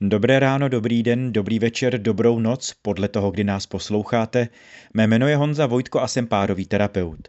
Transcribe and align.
Dobré 0.00 0.38
ráno, 0.38 0.68
dobrý 0.68 1.02
den, 1.02 1.32
dobrý 1.32 1.58
večer, 1.58 1.98
dobrou 1.98 2.38
noc, 2.38 2.74
podle 2.82 3.08
toho, 3.08 3.30
kdy 3.30 3.44
nás 3.44 3.66
posloucháte. 3.66 4.48
Mé 4.94 5.06
jméno 5.06 5.28
je 5.28 5.36
Honza 5.36 5.66
Vojtko 5.66 6.00
a 6.00 6.08
jsem 6.08 6.26
párový 6.26 6.66
terapeut. 6.66 7.28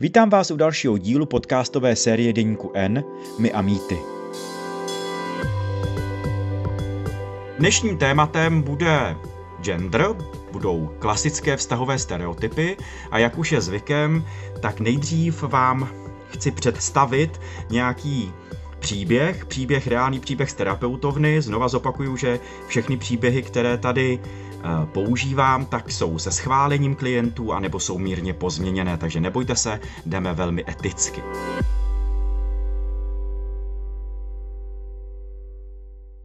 Vítám 0.00 0.30
vás 0.30 0.50
u 0.50 0.56
dalšího 0.56 0.98
dílu 0.98 1.26
podcastové 1.26 1.96
série 1.96 2.32
Deníku 2.32 2.72
N, 2.74 3.04
My 3.38 3.52
a 3.52 3.62
mýty. 3.62 3.96
Dnešním 7.58 7.98
tématem 7.98 8.62
bude 8.62 9.16
gender, 9.60 10.06
budou 10.52 10.94
klasické 10.98 11.56
vztahové 11.56 11.98
stereotypy 11.98 12.76
a 13.10 13.18
jak 13.18 13.38
už 13.38 13.52
je 13.52 13.60
zvykem, 13.60 14.24
tak 14.60 14.80
nejdřív 14.80 15.42
vám 15.42 15.88
chci 16.28 16.50
představit 16.50 17.40
nějaký 17.70 18.32
příběh, 18.78 19.44
příběh, 19.44 19.86
reálný 19.86 20.20
příběh 20.20 20.50
z 20.50 20.54
terapeutovny. 20.54 21.42
Znova 21.42 21.68
zopakuju, 21.68 22.16
že 22.16 22.40
všechny 22.66 22.96
příběhy, 22.96 23.42
které 23.42 23.78
tady 23.78 24.18
eh, 24.22 24.86
používám, 24.92 25.66
tak 25.66 25.90
jsou 25.90 26.18
se 26.18 26.32
schválením 26.32 26.94
klientů 26.94 27.52
anebo 27.52 27.80
jsou 27.80 27.98
mírně 27.98 28.32
pozměněné, 28.32 28.96
takže 28.98 29.20
nebojte 29.20 29.56
se, 29.56 29.80
jdeme 30.06 30.34
velmi 30.34 30.64
eticky. 30.68 31.22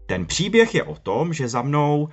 Ten 0.05 0.25
příběh 0.25 0.75
je 0.75 0.83
o 0.83 0.95
tom, 0.95 1.33
že 1.33 1.47
za 1.47 1.61
mnou 1.61 2.09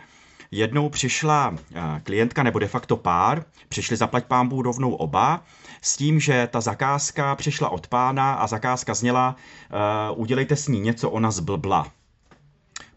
jednou 0.51 0.89
přišla 0.89 1.55
eh, 1.75 2.01
klientka 2.05 2.43
nebo 2.43 2.59
de 2.59 2.67
facto 2.69 2.97
pár, 2.97 3.45
přišli 3.69 3.97
zaplať 3.97 4.25
pámbu 4.25 4.63
rovnou 4.63 4.95
oba, 4.95 5.43
s 5.81 5.97
tím, 5.97 6.21
že 6.21 6.49
ta 6.53 6.61
zakázka 6.61 7.35
přišla 7.35 7.69
od 7.69 7.87
pána 7.87 8.35
a 8.35 8.47
zakázka 8.47 8.95
zněla 8.95 9.37
uh, 10.13 10.21
udělejte 10.21 10.57
s 10.57 10.69
ní 10.69 10.81
něco, 10.81 11.11
ona 11.11 11.31
zblbla. 11.31 11.87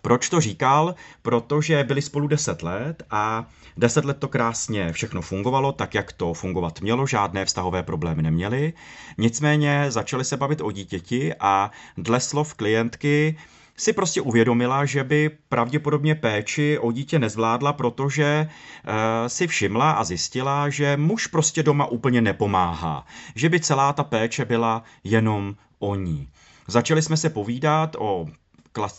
Proč 0.01 0.29
to 0.29 0.41
říkal? 0.41 0.95
Protože 1.21 1.83
byli 1.83 2.01
spolu 2.01 2.27
10 2.27 2.63
let 2.63 3.03
a 3.09 3.45
10 3.77 4.05
let 4.05 4.17
to 4.19 4.27
krásně 4.27 4.93
všechno 4.93 5.21
fungovalo 5.21 5.71
tak, 5.71 5.93
jak 5.95 6.13
to 6.13 6.33
fungovat 6.33 6.81
mělo, 6.81 7.07
žádné 7.07 7.45
vztahové 7.45 7.83
problémy 7.83 8.21
neměli. 8.21 8.73
Nicméně 9.17 9.85
začali 9.89 10.25
se 10.25 10.37
bavit 10.37 10.61
o 10.61 10.71
dítěti 10.71 11.33
a 11.39 11.71
dle 11.97 12.19
slov 12.19 12.53
klientky 12.53 13.37
si 13.77 13.93
prostě 13.93 14.21
uvědomila, 14.21 14.85
že 14.85 15.03
by 15.03 15.31
pravděpodobně 15.49 16.15
péči 16.15 16.77
o 16.79 16.91
dítě 16.91 17.19
nezvládla, 17.19 17.73
protože 17.73 18.49
uh, 18.49 18.93
si 19.27 19.47
všimla 19.47 19.91
a 19.91 20.03
zjistila, 20.03 20.69
že 20.69 20.97
muž 20.97 21.27
prostě 21.27 21.63
doma 21.63 21.85
úplně 21.85 22.21
nepomáhá. 22.21 23.05
Že 23.35 23.49
by 23.49 23.59
celá 23.59 23.93
ta 23.93 24.03
péče 24.03 24.45
byla 24.45 24.83
jenom 25.03 25.55
o 25.79 25.95
ní. 25.95 26.29
Začali 26.67 27.01
jsme 27.01 27.17
se 27.17 27.29
povídat 27.29 27.95
o 27.99 28.25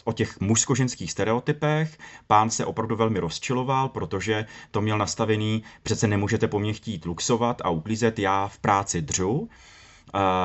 o 0.04 0.12
těch 0.12 0.40
mužsko-ženských 0.40 1.10
stereotypech. 1.10 1.98
Pán 2.26 2.50
se 2.50 2.64
opravdu 2.64 2.96
velmi 2.96 3.18
rozčiloval, 3.18 3.88
protože 3.88 4.46
to 4.70 4.80
měl 4.80 4.98
nastavený, 4.98 5.62
přece 5.82 6.06
nemůžete 6.06 6.48
po 6.48 6.58
mně 6.58 6.72
chtít 6.72 7.04
luxovat 7.04 7.62
a 7.64 7.70
uklízet, 7.70 8.18
já 8.18 8.48
v 8.48 8.58
práci 8.58 9.02
dřu 9.02 9.48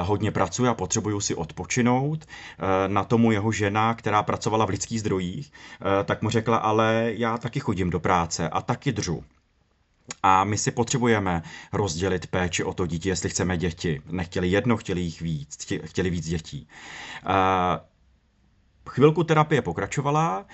hodně 0.04 0.32
pracuje 0.32 0.70
a 0.70 0.74
potřebuju 0.74 1.22
si 1.22 1.36
odpočinout. 1.36 2.26
E, 2.26 2.88
na 2.88 3.04
tomu 3.04 3.32
jeho 3.32 3.52
žena, 3.52 3.94
která 3.94 4.24
pracovala 4.24 4.66
v 4.66 4.70
lidských 4.70 5.00
zdrojích, 5.00 5.52
e, 6.02 6.04
tak 6.04 6.22
mu 6.22 6.30
řekla, 6.30 6.58
ale 6.58 7.12
já 7.16 7.38
taky 7.38 7.60
chodím 7.60 7.90
do 7.90 8.00
práce 8.00 8.50
a 8.50 8.62
taky 8.62 8.92
dřu. 8.92 9.24
A 10.24 10.44
my 10.44 10.58
si 10.58 10.72
potřebujeme 10.72 11.44
rozdělit 11.74 12.28
péči 12.28 12.64
o 12.64 12.74
to 12.74 12.86
dítě, 12.86 13.10
jestli 13.10 13.30
chceme 13.30 13.58
děti. 13.58 14.02
Nechtěli 14.10 14.48
jedno, 14.48 14.78
chtěli 14.78 15.02
jich 15.02 15.22
víc, 15.22 15.68
chtěli 15.84 16.10
víc 16.10 16.28
dětí. 16.28 16.68
Chvilku 18.90 19.24
terapie 19.24 19.62
pokračovala, 19.62 20.46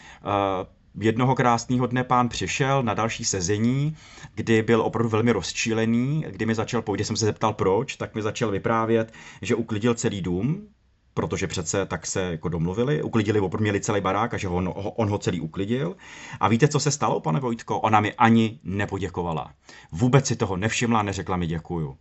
Jednoho 0.99 1.35
krásného 1.35 1.88
dne 1.88 2.03
pán 2.03 2.29
přišel 2.29 2.83
na 2.83 2.93
další 2.93 3.25
sezení, 3.25 3.95
kdy 4.35 4.61
byl 4.61 4.81
opravdu 4.81 5.09
velmi 5.09 5.31
rozčílený, 5.31 6.25
kdy 6.29 6.45
mi 6.45 6.55
začal, 6.55 6.83
když 6.93 7.07
jsem 7.07 7.15
se 7.15 7.25
zeptal 7.25 7.53
proč, 7.53 7.95
tak 7.95 8.15
mi 8.15 8.21
začal 8.21 8.51
vyprávět, 8.51 9.13
že 9.41 9.55
uklidil 9.55 9.94
celý 9.94 10.22
dům, 10.22 10.67
protože 11.13 11.47
přece 11.47 11.85
tak 11.85 12.05
se 12.05 12.22
jako 12.22 12.50
domluvili, 12.50 13.03
uklidili, 13.03 13.39
opravdu 13.39 13.63
měli 13.63 13.81
celý 13.81 14.01
barák 14.01 14.34
a 14.34 14.38
že 14.38 14.47
on, 14.47 14.73
on 14.75 15.09
ho 15.09 15.17
celý 15.17 15.41
uklidil. 15.41 15.95
A 16.39 16.47
víte, 16.47 16.67
co 16.67 16.79
se 16.79 16.91
stalo, 16.91 17.19
pane 17.19 17.39
Vojtko? 17.39 17.79
Ona 17.79 18.00
mi 18.00 18.13
ani 18.13 18.59
nepoděkovala. 18.63 19.51
Vůbec 19.91 20.28
si 20.28 20.35
toho 20.35 20.57
nevšimla, 20.57 21.03
neřekla 21.03 21.38
mi 21.38 21.47
děkuju. 21.47 21.97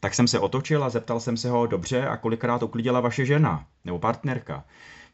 Tak 0.00 0.14
jsem 0.14 0.28
se 0.28 0.38
otočil 0.38 0.84
a 0.84 0.90
zeptal 0.90 1.20
jsem 1.20 1.36
se 1.36 1.50
ho, 1.50 1.66
dobře, 1.66 2.06
a 2.06 2.16
kolikrát 2.16 2.62
uklidila 2.62 3.00
vaše 3.00 3.26
žena 3.26 3.66
nebo 3.84 3.98
partnerka? 3.98 4.64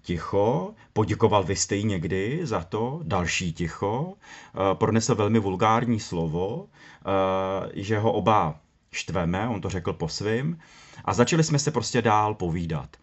Ticho, 0.02 0.74
poděkoval 0.92 1.42
vy 1.42 1.56
jste 1.56 1.82
někdy 1.82 2.40
za 2.42 2.60
to, 2.60 3.00
další 3.02 3.52
ticho, 3.52 4.14
eh, 4.14 4.74
pronesl 4.74 5.14
velmi 5.14 5.38
vulgární 5.38 6.00
slovo, 6.00 6.66
eh, 6.66 7.70
že 7.74 7.98
ho 7.98 8.12
oba 8.12 8.60
štveme, 8.92 9.48
on 9.48 9.60
to 9.60 9.68
řekl 9.68 9.92
po 9.92 10.08
svým, 10.08 10.58
a 11.04 11.14
začali 11.14 11.44
jsme 11.44 11.58
se 11.58 11.70
prostě 11.70 12.02
dál 12.02 12.34
povídat. 12.34 12.96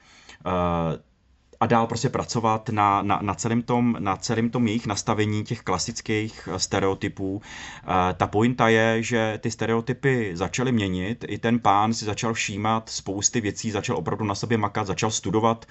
Eh, 1.61 1.67
a 1.67 1.67
dál 1.67 1.87
prostě 1.87 2.09
pracovat 2.09 2.69
na, 2.69 3.01
na, 3.01 3.19
na, 3.21 3.33
celém 3.33 3.61
tom, 3.61 3.95
na 3.99 4.17
celém 4.17 4.49
tom 4.49 4.67
jejich 4.67 4.87
nastavení 4.87 5.43
těch 5.43 5.61
klasických 5.61 6.49
stereotypů. 6.57 7.41
Ta 8.17 8.27
pointa 8.27 8.69
je, 8.69 9.03
že 9.03 9.39
ty 9.41 9.51
stereotypy 9.51 10.31
začaly 10.33 10.71
měnit, 10.71 11.25
i 11.27 11.37
ten 11.37 11.59
pán 11.59 11.93
si 11.93 12.05
začal 12.05 12.33
všímat 12.33 12.89
spousty 12.89 13.41
věcí, 13.41 13.71
začal 13.71 13.97
opravdu 13.97 14.25
na 14.25 14.35
sobě 14.35 14.57
makat, 14.57 14.87
začal 14.87 15.11
studovat 15.11 15.65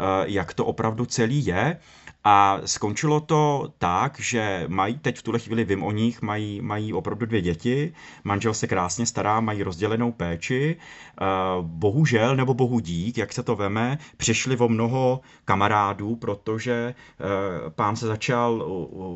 Eh, 0.00 0.24
jak 0.26 0.54
to 0.54 0.64
opravdu 0.66 1.06
celý 1.06 1.46
je. 1.46 1.76
A 2.24 2.60
skončilo 2.64 3.20
to 3.20 3.72
tak, 3.78 4.20
že 4.20 4.64
mají 4.68 4.98
teď 4.98 5.18
v 5.18 5.22
tuhle 5.22 5.40
chvíli, 5.40 5.64
vím 5.64 5.82
o 5.82 5.92
nich, 5.92 6.22
mají, 6.22 6.60
mají 6.60 6.92
opravdu 6.92 7.26
dvě 7.26 7.40
děti, 7.42 7.92
manžel 8.24 8.54
se 8.54 8.66
krásně 8.66 9.06
stará, 9.06 9.40
mají 9.40 9.62
rozdělenou 9.62 10.12
péči. 10.12 10.76
Eh, 10.76 11.24
bohužel, 11.60 12.36
nebo 12.36 12.54
bohu 12.54 12.80
dík, 12.80 13.18
jak 13.18 13.32
se 13.32 13.42
to 13.42 13.56
veme, 13.56 13.98
přišli 14.16 14.56
o 14.56 14.68
mnoho 14.68 15.19
kamarádů, 15.44 16.16
protože 16.16 16.94
eh, 16.94 17.70
pán 17.70 17.96
se 17.96 18.06
začal 18.06 18.64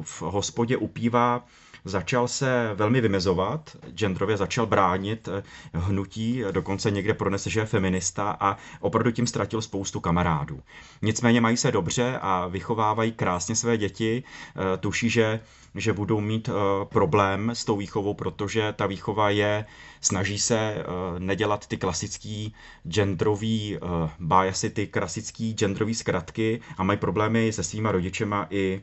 v 0.03 0.23
hospodě 0.23 0.77
upívá 0.77 1.45
začal 1.85 2.29
se 2.29 2.71
velmi 2.75 3.01
vymezovat, 3.01 3.77
genderově 3.95 4.37
začal 4.37 4.67
bránit 4.67 5.29
eh, 5.29 5.43
hnutí, 5.75 6.43
dokonce 6.51 6.91
někde 6.91 7.15
pronese, 7.15 7.51
že 7.51 7.61
je 7.61 7.67
feminista 7.67 8.37
a 8.41 8.57
opravdu 8.81 9.11
tím 9.11 9.27
ztratil 9.27 9.63
spoustu 9.63 10.01
kamarádů. 10.01 10.61
Nicméně 11.03 11.41
mají 11.41 11.57
se 11.57 11.73
dobře 11.73 12.19
a 12.23 12.47
vychovávají 12.47 13.13
krásně 13.13 13.57
své 13.57 13.77
děti, 13.77 14.23
eh, 14.57 14.77
tuší, 14.77 15.11
že 15.11 15.41
že 15.77 15.93
budou 15.93 16.21
mít 16.21 16.51
problém 16.85 17.51
s 17.51 17.65
tou 17.65 17.77
výchovou, 17.77 18.15
protože 18.15 18.73
ta 18.73 18.87
výchova 18.87 19.31
je, 19.31 19.65
snaží 20.01 20.39
se 20.39 20.85
nedělat 21.19 21.67
ty 21.67 21.77
klasický 21.77 22.55
genderový 22.89 23.79
biasy, 24.19 24.71
ty 24.71 24.87
klasický 24.87 25.55
genderový 25.55 25.95
zkratky 25.95 26.61
a 26.77 26.83
mají 26.85 26.99
problémy 26.99 27.53
se 27.53 27.63
svýma 27.63 27.93
rodičema 27.93 28.47
i 28.51 28.83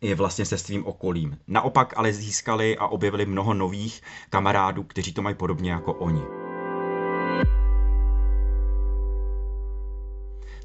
i 0.00 0.14
vlastně 0.14 0.44
se 0.44 0.58
svým 0.58 0.86
okolím. 0.86 1.38
Naopak 1.48 1.94
ale 1.96 2.12
získali 2.12 2.78
a 2.78 2.86
objevili 2.86 3.26
mnoho 3.26 3.54
nových 3.54 4.02
kamarádů, 4.30 4.82
kteří 4.82 5.12
to 5.12 5.22
mají 5.22 5.34
podobně 5.34 5.70
jako 5.70 5.92
oni. 5.92 6.22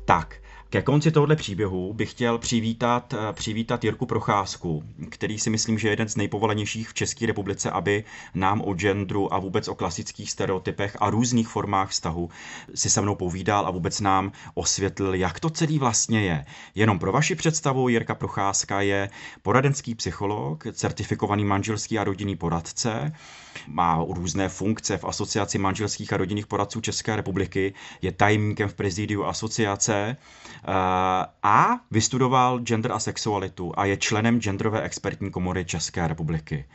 Tak, 0.06 0.42
ke 0.70 0.82
konci 0.82 1.12
tohoto 1.12 1.36
příběhu 1.36 1.94
bych 1.94 2.12
chtěl 2.12 2.38
přivítat, 2.38 3.14
eh, 3.14 3.34
přivítat 3.34 3.84
Jirku 3.84 4.06
Procházku, 4.06 4.84
který 5.10 5.40
si 5.40 5.50
myslím, 5.50 5.80
že 5.80 5.88
je 5.88 5.92
jeden 5.92 6.10
z 6.10 6.16
nejpovolenějších 6.16 6.90
v 6.90 6.94
České 6.94 7.26
republice, 7.26 7.72
aby 7.72 8.04
nám 8.34 8.62
o 8.62 8.74
genderu 8.74 9.34
a 9.34 9.40
vůbec 9.40 9.68
o 9.68 9.76
klasických 9.76 10.32
stereotypech 10.32 10.98
a 11.00 11.10
různých 11.10 11.48
formách 11.48 11.90
vztahu 11.90 12.30
si 12.76 12.90
se 12.90 13.02
mnou 13.02 13.16
povídal 13.16 13.68
a 13.68 13.72
vůbec 13.72 14.02
nám 14.02 14.32
osvětlil, 14.54 15.14
jak 15.16 15.40
to 15.40 15.50
celý 15.50 15.80
vlastně 15.80 16.22
je. 16.22 16.46
Jenom 16.76 17.00
pro 17.00 17.12
vaši 17.12 17.36
představu, 17.36 17.90
Jirka 17.90 18.16
Procházka 18.16 18.82
je 18.82 19.10
poradenský 19.42 19.96
psycholog, 19.96 20.64
certifikovaný 20.72 21.46
manželský 21.46 22.00
a 22.00 22.04
rodinný 22.04 22.36
poradce, 22.36 23.12
má 23.68 24.06
různé 24.10 24.50
funkce 24.50 24.98
v 24.98 25.06
Asociaci 25.06 25.58
manželských 25.58 26.14
a 26.14 26.18
rodinných 26.18 26.48
poradců 26.48 26.82
České 26.82 27.16
republiky, 27.16 27.74
je 28.02 28.12
tajemníkem 28.12 28.70
v 28.70 28.74
prezidiu 28.74 29.24
asociace 29.24 30.18
eh, 30.18 30.72
a 31.44 31.68
vystudoval 31.92 32.60
gender 32.60 32.92
a 32.92 33.00
sexualitu 33.00 33.72
a 33.78 33.86
je 33.86 33.98
členem 33.98 34.42
genderové 34.42 34.82
expertní 34.82 35.32
komory 35.32 35.66
České 35.66 36.08
republiky. 36.08 36.66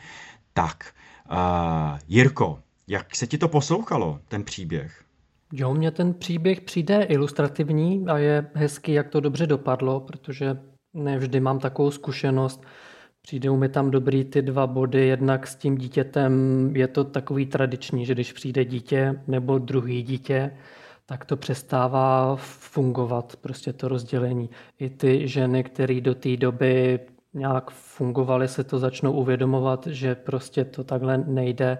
Tak, 0.52 0.94
uh, 1.30 1.98
Jirko, 2.08 2.58
jak 2.88 3.16
se 3.16 3.26
ti 3.26 3.38
to 3.38 3.48
poslouchalo, 3.48 4.20
ten 4.28 4.44
příběh? 4.44 5.04
Jo, 5.52 5.74
mně 5.74 5.90
ten 5.90 6.14
příběh 6.14 6.60
přijde 6.60 7.02
ilustrativní 7.02 8.04
a 8.08 8.18
je 8.18 8.50
hezký, 8.54 8.92
jak 8.92 9.08
to 9.08 9.20
dobře 9.20 9.46
dopadlo, 9.46 10.00
protože 10.00 10.58
nevždy 10.94 11.40
mám 11.40 11.58
takovou 11.58 11.90
zkušenost, 11.90 12.62
Přijdou 13.22 13.56
mi 13.56 13.68
tam 13.68 13.90
dobrý 13.90 14.24
ty 14.24 14.42
dva 14.42 14.66
body, 14.66 15.06
jednak 15.06 15.46
s 15.46 15.56
tím 15.56 15.78
dítětem 15.78 16.32
je 16.76 16.88
to 16.88 17.04
takový 17.04 17.46
tradiční, 17.46 18.06
že 18.06 18.14
když 18.14 18.32
přijde 18.32 18.64
dítě 18.64 19.20
nebo 19.26 19.58
druhý 19.58 20.02
dítě, 20.02 20.50
tak 21.06 21.24
to 21.24 21.36
přestává 21.36 22.36
fungovat, 22.36 23.36
prostě 23.40 23.72
to 23.72 23.88
rozdělení. 23.88 24.50
I 24.78 24.90
ty 24.90 25.28
ženy, 25.28 25.64
které 25.64 26.00
do 26.00 26.14
té 26.14 26.36
doby 26.36 27.00
nějak 27.34 27.70
fungovali, 27.70 28.48
se 28.48 28.64
to 28.64 28.78
začnou 28.78 29.12
uvědomovat, 29.12 29.86
že 29.86 30.14
prostě 30.14 30.64
to 30.64 30.84
takhle 30.84 31.18
nejde. 31.18 31.78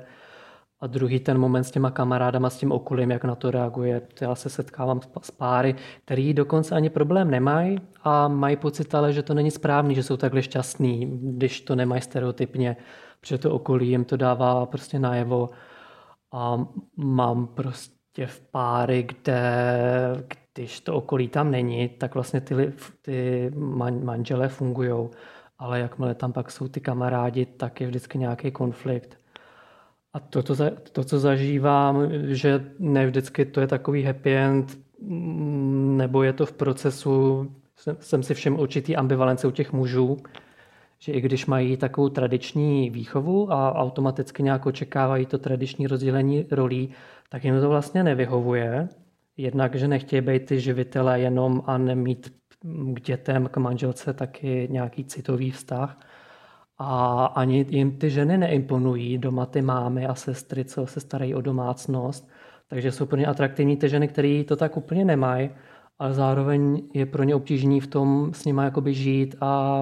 A 0.81 0.87
druhý 0.87 1.21
ten 1.21 1.39
moment 1.39 1.65
s 1.65 1.71
těma 1.71 1.91
kamarádama, 1.91 2.51
s 2.51 2.59
tím 2.59 2.73
okolím, 2.73 3.11
jak 3.11 3.25
na 3.25 3.35
to 3.35 3.51
reaguje. 3.51 4.03
Já 4.21 4.35
se 4.35 4.49
setkávám 4.49 5.01
s 5.23 5.31
páry, 5.31 5.75
který 6.05 6.35
dokonce 6.35 6.75
ani 6.75 6.91
problém 6.91 7.31
nemají 7.31 7.79
a 8.03 8.29
mají 8.29 8.57
pocit 8.57 8.95
ale, 8.95 9.13
že 9.13 9.23
to 9.23 9.35
není 9.35 9.51
správný, 9.51 9.95
že 9.95 10.03
jsou 10.03 10.17
takhle 10.17 10.43
šťastní, 10.43 11.21
když 11.23 11.61
to 11.61 11.75
nemají 11.77 12.03
stereotypně, 12.03 12.77
protože 13.21 13.39
to 13.39 13.55
okolí 13.55 13.89
jim 13.89 14.05
to 14.05 14.17
dává 14.17 14.67
prostě 14.67 14.99
najevo. 14.99 15.51
A 16.33 16.67
mám 16.97 17.47
prostě 17.47 18.27
v 18.27 18.41
páry, 18.41 19.03
kde, 19.03 19.43
když 20.55 20.81
to 20.81 20.95
okolí 20.95 21.29
tam 21.29 21.51
není, 21.51 21.89
tak 21.89 22.15
vlastně 22.15 22.41
ty, 22.41 22.73
ty 23.03 23.51
manželé 24.05 24.49
fungují. 24.49 25.09
Ale 25.59 25.81
jakmile 25.81 26.15
tam 26.15 26.33
pak 26.33 26.51
jsou 26.51 26.69
ty 26.69 26.81
kamarádi, 26.81 27.47
tak 27.47 27.81
je 27.81 27.87
vždycky 27.87 28.19
nějaký 28.19 28.51
konflikt. 28.51 29.20
A 30.13 30.21
to, 30.21 30.43
to, 30.43 30.55
to, 30.93 31.05
co 31.05 31.19
zažívám, 31.19 31.97
že 32.27 32.65
ne 32.79 33.07
vždycky 33.07 33.45
to 33.45 33.61
je 33.61 33.67
takový 33.67 34.03
happy 34.03 34.37
end, 34.37 34.79
nebo 35.97 36.23
je 36.23 36.33
to 36.33 36.47
v 36.47 36.53
procesu, 36.53 37.47
jsem, 37.77 37.97
jsem 38.01 38.23
si 38.23 38.35
všem 38.35 38.59
určitý 38.59 38.97
ambivalence 38.97 39.47
u 39.47 39.51
těch 39.51 39.73
mužů, 39.73 40.17
že 40.99 41.13
i 41.13 41.21
když 41.21 41.47
mají 41.47 41.77
takovou 41.77 42.09
tradiční 42.09 42.91
výchovu 42.91 43.53
a 43.53 43.75
automaticky 43.75 44.43
nějak 44.43 44.67
očekávají 44.67 45.27
to 45.27 45.39
tradiční 45.39 45.87
rozdělení 45.87 46.47
rolí, 46.51 46.91
tak 47.29 47.45
jim 47.45 47.61
to 47.61 47.69
vlastně 47.69 48.03
nevyhovuje. 48.05 48.89
Jednak, 49.37 49.75
že 49.75 49.89
nechtějí 49.89 50.23
být 50.23 50.47
ty 50.47 50.61
živitelé 50.61 51.21
jenom 51.21 51.63
a 51.67 51.79
nemít 51.79 52.33
k 52.95 53.01
dětem, 53.01 53.49
k 53.49 53.57
manželce 53.57 54.13
taky 54.13 54.69
nějaký 54.71 55.05
citový 55.05 55.51
vztah. 55.51 56.01
A 56.83 57.25
ani 57.25 57.67
jim 57.69 57.99
ty 57.99 58.11
ženy 58.11 58.39
neimponují, 58.39 59.19
doma 59.19 59.47
ty 59.47 59.63
mámy 59.63 60.07
a 60.07 60.15
sestry, 60.15 60.65
co 60.65 60.87
se 60.87 61.01
starají 61.01 61.35
o 61.35 61.41
domácnost. 61.41 62.29
Takže 62.69 62.93
jsou 62.93 63.07
pro 63.07 63.19
ně 63.19 63.27
atraktivní 63.27 63.77
ty 63.77 63.89
ženy, 63.89 64.09
které 64.09 64.45
to 64.49 64.57
tak 64.57 64.77
úplně 64.77 65.05
nemají, 65.05 65.51
ale 65.99 66.15
zároveň 66.15 66.83
je 66.95 67.07
pro 67.07 67.23
ně 67.23 67.35
obtížný 67.35 67.81
v 67.81 67.87
tom 67.87 68.31
s 68.35 68.45
nimi 68.45 68.63
jakoby 68.65 68.95
žít 68.95 69.37
a 69.41 69.81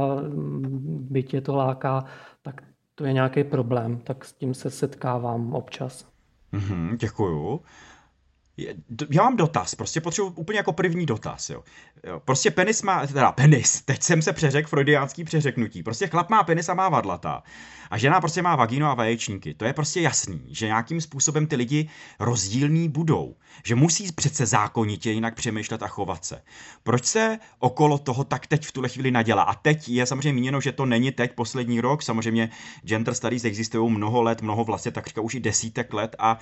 byť 1.10 1.34
je 1.34 1.40
to 1.40 1.56
láká, 1.56 2.04
tak 2.42 2.62
to 2.94 3.04
je 3.04 3.12
nějaký 3.12 3.44
problém. 3.44 3.98
Tak 3.98 4.24
s 4.24 4.32
tím 4.32 4.54
se 4.54 4.70
setkávám 4.70 5.54
občas. 5.54 6.06
Mm-hmm, 6.52 6.96
děkuju 6.96 7.60
já 9.10 9.22
mám 9.22 9.36
dotaz, 9.36 9.74
prostě 9.74 10.00
potřebuji 10.00 10.28
úplně 10.30 10.58
jako 10.58 10.72
první 10.72 11.06
dotaz, 11.06 11.50
jo. 11.50 11.64
Prostě 12.24 12.50
penis 12.50 12.82
má, 12.82 13.06
teda 13.06 13.32
penis, 13.32 13.82
teď 13.82 14.02
jsem 14.02 14.22
se 14.22 14.32
přeřekl 14.32 14.68
freudiánský 14.68 15.24
přeřeknutí, 15.24 15.82
prostě 15.82 16.06
chlap 16.06 16.30
má 16.30 16.42
penis 16.42 16.68
a 16.68 16.74
má 16.74 16.88
vadlata 16.88 17.42
a 17.90 17.98
žena 17.98 18.20
prostě 18.20 18.42
má 18.42 18.56
vagínu 18.56 18.86
a 18.86 18.94
vaječníky. 18.94 19.54
To 19.54 19.64
je 19.64 19.72
prostě 19.72 20.00
jasný, 20.00 20.42
že 20.48 20.66
nějakým 20.66 21.00
způsobem 21.00 21.46
ty 21.46 21.56
lidi 21.56 21.88
rozdílní 22.20 22.88
budou, 22.88 23.36
že 23.64 23.74
musí 23.74 24.12
přece 24.12 24.46
zákonitě 24.46 25.10
jinak 25.10 25.34
přemýšlet 25.34 25.82
a 25.82 25.88
chovat 25.88 26.24
se. 26.24 26.42
Proč 26.82 27.04
se 27.04 27.38
okolo 27.58 27.98
toho 27.98 28.24
tak 28.24 28.46
teď 28.46 28.66
v 28.66 28.72
tuhle 28.72 28.88
chvíli 28.88 29.10
nadělá? 29.10 29.42
A 29.42 29.54
teď 29.54 29.88
je 29.88 30.06
samozřejmě 30.06 30.32
míněno, 30.32 30.60
že 30.60 30.72
to 30.72 30.86
není 30.86 31.12
teď 31.12 31.32
poslední 31.32 31.80
rok, 31.80 32.02
samozřejmě 32.02 32.50
gender 32.82 33.14
studies 33.14 33.44
existují 33.44 33.92
mnoho 33.92 34.22
let, 34.22 34.42
mnoho 34.42 34.64
vlastně 34.64 34.90
takřka 34.90 35.20
už 35.20 35.34
i 35.34 35.40
desítek 35.40 35.92
let 35.92 36.16
a 36.18 36.38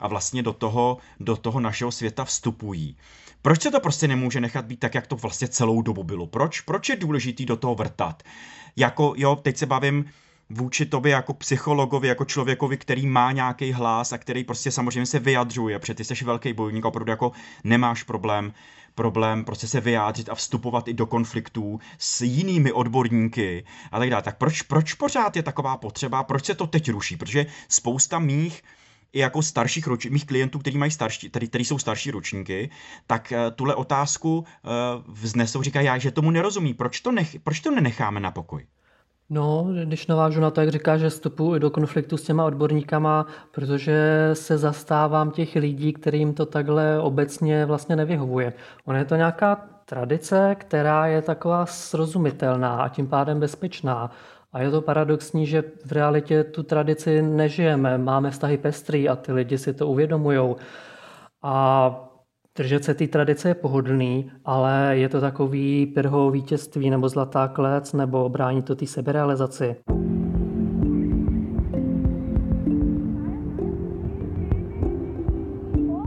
a 0.00 0.08
vlastně 0.08 0.42
do 0.42 0.52
toho, 0.52 0.98
do 1.20 1.36
toho 1.36 1.60
našeho 1.60 1.92
světa 1.92 2.24
vstupují. 2.24 2.96
Proč 3.42 3.62
se 3.62 3.70
to 3.70 3.80
prostě 3.80 4.08
nemůže 4.08 4.40
nechat 4.40 4.64
být 4.64 4.80
tak, 4.80 4.94
jak 4.94 5.06
to 5.06 5.16
vlastně 5.16 5.48
celou 5.48 5.82
dobu 5.82 6.04
bylo? 6.04 6.26
Proč, 6.26 6.60
proč 6.60 6.88
je 6.88 6.96
důležitý 6.96 7.46
do 7.46 7.56
toho 7.56 7.74
vrtat? 7.74 8.22
Jako, 8.76 9.14
jo, 9.16 9.36
teď 9.36 9.56
se 9.56 9.66
bavím 9.66 10.04
vůči 10.50 10.86
tobě 10.86 11.12
jako 11.12 11.34
psychologovi, 11.34 12.08
jako 12.08 12.24
člověkovi, 12.24 12.76
který 12.76 13.06
má 13.06 13.32
nějaký 13.32 13.72
hlas 13.72 14.12
a 14.12 14.18
který 14.18 14.44
prostě 14.44 14.70
samozřejmě 14.70 15.06
se 15.06 15.18
vyjadřuje, 15.18 15.78
protože 15.78 15.94
ty 15.94 16.04
jsi 16.04 16.24
velký 16.24 16.52
bojovník 16.52 16.84
a 16.84 16.88
opravdu 16.88 17.10
jako 17.10 17.32
nemáš 17.64 18.02
problém 18.02 18.52
problém 18.96 19.44
prostě 19.44 19.68
se 19.68 19.80
vyjádřit 19.80 20.28
a 20.28 20.34
vstupovat 20.34 20.88
i 20.88 20.94
do 20.94 21.06
konfliktů 21.06 21.80
s 21.98 22.20
jinými 22.20 22.72
odborníky 22.72 23.64
a 23.92 23.98
tak 23.98 24.10
dále. 24.10 24.22
Tak 24.22 24.38
proč, 24.38 24.62
proč 24.62 24.94
pořád 24.94 25.36
je 25.36 25.42
taková 25.42 25.76
potřeba, 25.76 26.22
proč 26.22 26.44
se 26.44 26.54
to 26.54 26.66
teď 26.66 26.90
ruší? 26.90 27.16
Protože 27.16 27.46
spousta 27.68 28.18
mých 28.18 28.62
i 29.12 29.18
jako 29.18 29.42
starších 29.42 29.86
roč, 29.86 30.06
mých 30.06 30.26
klientů, 30.26 30.58
kteří 30.58 30.78
mají 30.78 30.90
starší, 30.90 31.30
tady, 31.30 31.48
tady 31.48 31.64
jsou 31.64 31.78
starší 31.78 32.10
ročníky, 32.10 32.70
tak 33.06 33.32
uh, 33.32 33.54
tuhle 33.56 33.74
otázku 33.74 34.38
uh, 34.38 34.44
vznesou, 35.14 35.62
říkají, 35.62 35.86
já, 35.86 35.98
že 35.98 36.10
tomu 36.10 36.30
nerozumí, 36.30 36.74
proč 36.74 37.00
to, 37.00 37.12
nech, 37.12 37.36
proč 37.44 37.60
to 37.60 37.70
nenecháme 37.70 38.20
na 38.20 38.30
pokoj? 38.30 38.66
No, 39.30 39.68
když 39.84 40.06
navážu 40.06 40.40
na 40.40 40.50
to, 40.50 40.60
jak 40.60 40.70
říká, 40.70 40.98
že 40.98 41.10
vstupuji 41.10 41.60
do 41.60 41.70
konfliktu 41.70 42.16
s 42.16 42.22
těma 42.22 42.44
odborníkama, 42.44 43.26
protože 43.50 44.30
se 44.32 44.58
zastávám 44.58 45.30
těch 45.30 45.54
lidí, 45.54 45.92
kterým 45.92 46.34
to 46.34 46.46
takhle 46.46 47.00
obecně 47.00 47.66
vlastně 47.66 47.96
nevyhovuje. 47.96 48.52
Ono 48.84 48.98
je 48.98 49.04
to 49.04 49.16
nějaká 49.16 49.56
tradice, 49.84 50.56
která 50.58 51.06
je 51.06 51.22
taková 51.22 51.66
srozumitelná 51.66 52.76
a 52.82 52.88
tím 52.88 53.06
pádem 53.06 53.40
bezpečná. 53.40 54.10
A 54.56 54.62
je 54.62 54.70
to 54.70 54.82
paradoxní, 54.82 55.46
že 55.46 55.64
v 55.84 55.92
realitě 55.92 56.44
tu 56.44 56.62
tradici 56.62 57.22
nežijeme. 57.22 57.98
Máme 57.98 58.30
vztahy 58.30 58.56
pestrý 58.56 59.08
a 59.08 59.16
ty 59.16 59.32
lidi 59.32 59.58
si 59.58 59.74
to 59.74 59.88
uvědomují. 59.88 60.54
A 61.42 62.08
držet 62.56 62.84
se 62.84 62.94
té 62.94 63.06
tradice 63.06 63.48
je 63.48 63.54
pohodlný, 63.54 64.30
ale 64.44 64.96
je 64.96 65.08
to 65.08 65.20
takový 65.20 65.86
pirho 65.86 66.30
vítězství 66.30 66.90
nebo 66.90 67.08
zlatá 67.08 67.48
klec, 67.48 67.92
nebo 67.92 68.28
brání 68.28 68.62
to 68.62 68.74
té 68.74 68.86
seberealizaci. 68.86 69.76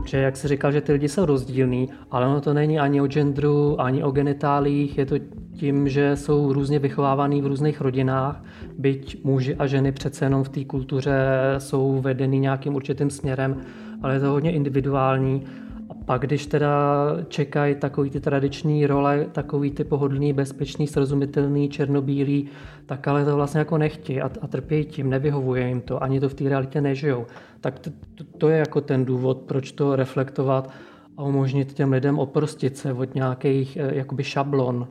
Že 0.06 0.18
jak 0.18 0.36
si 0.36 0.48
říkal, 0.48 0.72
že 0.72 0.80
ty 0.80 0.92
lidi 0.92 1.08
jsou 1.08 1.24
rozdílní, 1.24 1.88
ale 2.10 2.26
ono 2.26 2.40
to 2.40 2.54
není 2.54 2.80
ani 2.80 3.00
o 3.00 3.06
genderu, 3.06 3.80
ani 3.80 4.02
o 4.02 4.10
genitálích, 4.10 4.98
je 4.98 5.06
to 5.06 5.14
tím, 5.60 5.88
že 5.88 6.16
jsou 6.16 6.52
různě 6.52 6.78
vychovávaný 6.78 7.42
v 7.42 7.46
různých 7.46 7.80
rodinách, 7.80 8.44
byť 8.78 9.24
muži 9.24 9.54
a 9.54 9.66
ženy 9.66 9.92
přece 9.92 10.24
jenom 10.24 10.44
v 10.44 10.48
té 10.48 10.64
kultuře 10.64 11.14
jsou 11.58 12.00
vedeny 12.00 12.38
nějakým 12.38 12.74
určitým 12.74 13.10
směrem, 13.10 13.56
ale 14.02 14.14
je 14.14 14.20
to 14.20 14.30
hodně 14.30 14.52
individuální. 14.52 15.44
A 15.90 15.94
pak, 15.94 16.22
když 16.22 16.46
teda 16.46 16.70
čekají 17.28 17.74
takový 17.74 18.10
ty 18.10 18.20
tradiční 18.20 18.86
role, 18.86 19.26
takový 19.32 19.70
ty 19.70 19.84
pohodlný, 19.84 20.32
bezpečný, 20.32 20.86
srozumitelný, 20.86 21.68
černobílý, 21.68 22.48
tak 22.86 23.08
ale 23.08 23.24
to 23.24 23.36
vlastně 23.36 23.58
jako 23.58 23.78
nechtějí 23.78 24.20
a, 24.20 24.30
a 24.40 24.46
trpějí 24.46 24.84
tím, 24.84 25.10
nevyhovuje 25.10 25.68
jim 25.68 25.80
to, 25.80 26.02
ani 26.02 26.20
to 26.20 26.28
v 26.28 26.34
té 26.34 26.48
realitě 26.48 26.80
nežijou. 26.80 27.26
Tak 27.60 27.78
to, 27.78 27.90
to, 28.14 28.24
to 28.38 28.48
je 28.48 28.58
jako 28.58 28.80
ten 28.80 29.04
důvod, 29.04 29.38
proč 29.38 29.72
to 29.72 29.96
reflektovat 29.96 30.70
a 31.16 31.22
umožnit 31.22 31.72
těm 31.72 31.92
lidem 31.92 32.18
oprostit 32.18 32.76
se 32.76 32.92
od 32.92 33.14
nějakých 33.14 33.76
eh, 33.76 33.94
jakoby 33.94 34.24
šablon, 34.24 34.88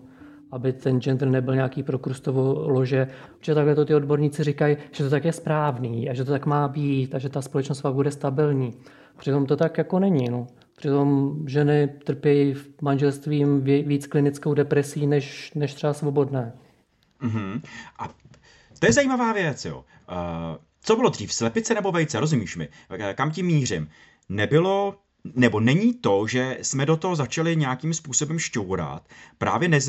aby 0.51 0.73
ten 0.73 1.01
gender 1.01 1.27
nebyl 1.27 1.55
nějaký 1.55 1.83
prokrustovo 1.83 2.69
lože. 2.69 3.07
Protože 3.39 3.55
takhle 3.55 3.75
to 3.75 3.85
ty 3.85 3.95
odborníci 3.95 4.43
říkají, 4.43 4.77
že 4.91 5.03
to 5.03 5.09
tak 5.09 5.25
je 5.25 5.33
správný 5.33 6.09
a 6.09 6.13
že 6.13 6.25
to 6.25 6.31
tak 6.31 6.45
má 6.45 6.67
být 6.67 7.15
a 7.15 7.19
že 7.19 7.29
ta 7.29 7.41
společnost 7.41 7.81
pak 7.81 7.93
bude 7.93 8.11
stabilní. 8.11 8.73
Přitom 9.17 9.45
to 9.45 9.57
tak 9.57 9.77
jako 9.77 9.99
není. 9.99 10.29
No. 10.29 10.47
Přitom 10.77 11.35
ženy 11.47 11.87
trpí 11.87 12.53
v 12.53 12.81
manželstvím 12.81 13.61
víc 13.63 14.07
klinickou 14.07 14.53
depresí 14.53 15.07
než, 15.07 15.53
než 15.53 15.73
třeba 15.73 15.93
svobodné. 15.93 16.53
Mm-hmm. 17.21 17.61
A 17.99 18.07
to 18.79 18.85
je 18.85 18.93
zajímavá 18.93 19.33
věc, 19.33 19.65
jo. 19.65 19.77
Uh, 19.77 20.57
co 20.81 20.95
bylo 20.95 21.09
dřív, 21.09 21.33
slepice 21.33 21.73
nebo 21.73 21.91
vejce, 21.91 22.19
rozumíš 22.19 22.57
mi? 22.57 22.69
Kam 23.15 23.31
tím 23.31 23.45
mířím? 23.45 23.89
Nebylo 24.29 24.95
nebo 25.35 25.59
není 25.59 25.93
to, 25.93 26.27
že 26.27 26.57
jsme 26.61 26.85
do 26.85 26.97
toho 26.97 27.15
začali 27.15 27.55
nějakým 27.55 27.93
způsobem 27.93 28.39
šťourat, 28.39 29.09
právě 29.37 29.69
ne, 29.69 29.79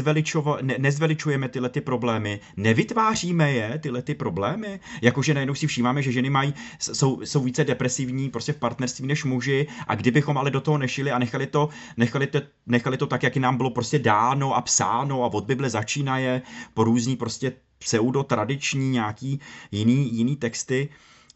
nezveličujeme 0.78 1.48
tyhle 1.48 1.68
ty 1.68 1.80
problémy, 1.80 2.40
nevytváříme 2.56 3.52
je, 3.52 3.78
tyhle 3.78 4.02
ty 4.02 4.14
problémy, 4.14 4.80
jakože 5.02 5.34
najednou 5.34 5.54
si 5.54 5.66
všímáme, 5.66 6.02
že 6.02 6.12
ženy 6.12 6.30
mají, 6.30 6.54
jsou, 6.78 7.20
jsou 7.24 7.42
více 7.42 7.64
depresivní 7.64 8.30
prostě 8.30 8.52
v 8.52 8.56
partnerství 8.56 9.06
než 9.06 9.24
muži 9.24 9.66
a 9.86 9.94
kdybychom 9.94 10.38
ale 10.38 10.50
do 10.50 10.60
toho 10.60 10.78
nešili 10.78 11.10
a 11.10 11.18
nechali 11.18 11.46
to, 11.46 11.68
nechali 11.96 12.26
to, 12.26 12.40
nechali 12.66 12.96
to 12.96 13.06
tak, 13.06 13.22
jak 13.22 13.36
nám 13.36 13.56
bylo 13.56 13.70
prostě 13.70 13.98
dáno 13.98 14.54
a 14.54 14.60
psáno 14.60 15.24
a 15.24 15.32
od 15.34 15.44
Bible 15.44 15.70
začínaje 15.70 16.42
po 16.74 16.84
různý 16.84 17.16
prostě 17.16 17.52
pseudo-tradiční 17.78 18.90
nějaký 18.90 19.40
jiný, 19.70 20.14
jiný 20.14 20.36
texty, 20.36 20.88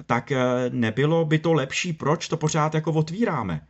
tak 0.07 0.33
eh, 0.33 0.41
nebylo 0.71 1.25
by 1.25 1.39
to 1.39 1.53
lepší, 1.53 1.93
proč 1.93 2.29
to 2.29 2.37
pořád 2.37 2.75
jako 2.75 2.93
otvíráme? 2.93 3.67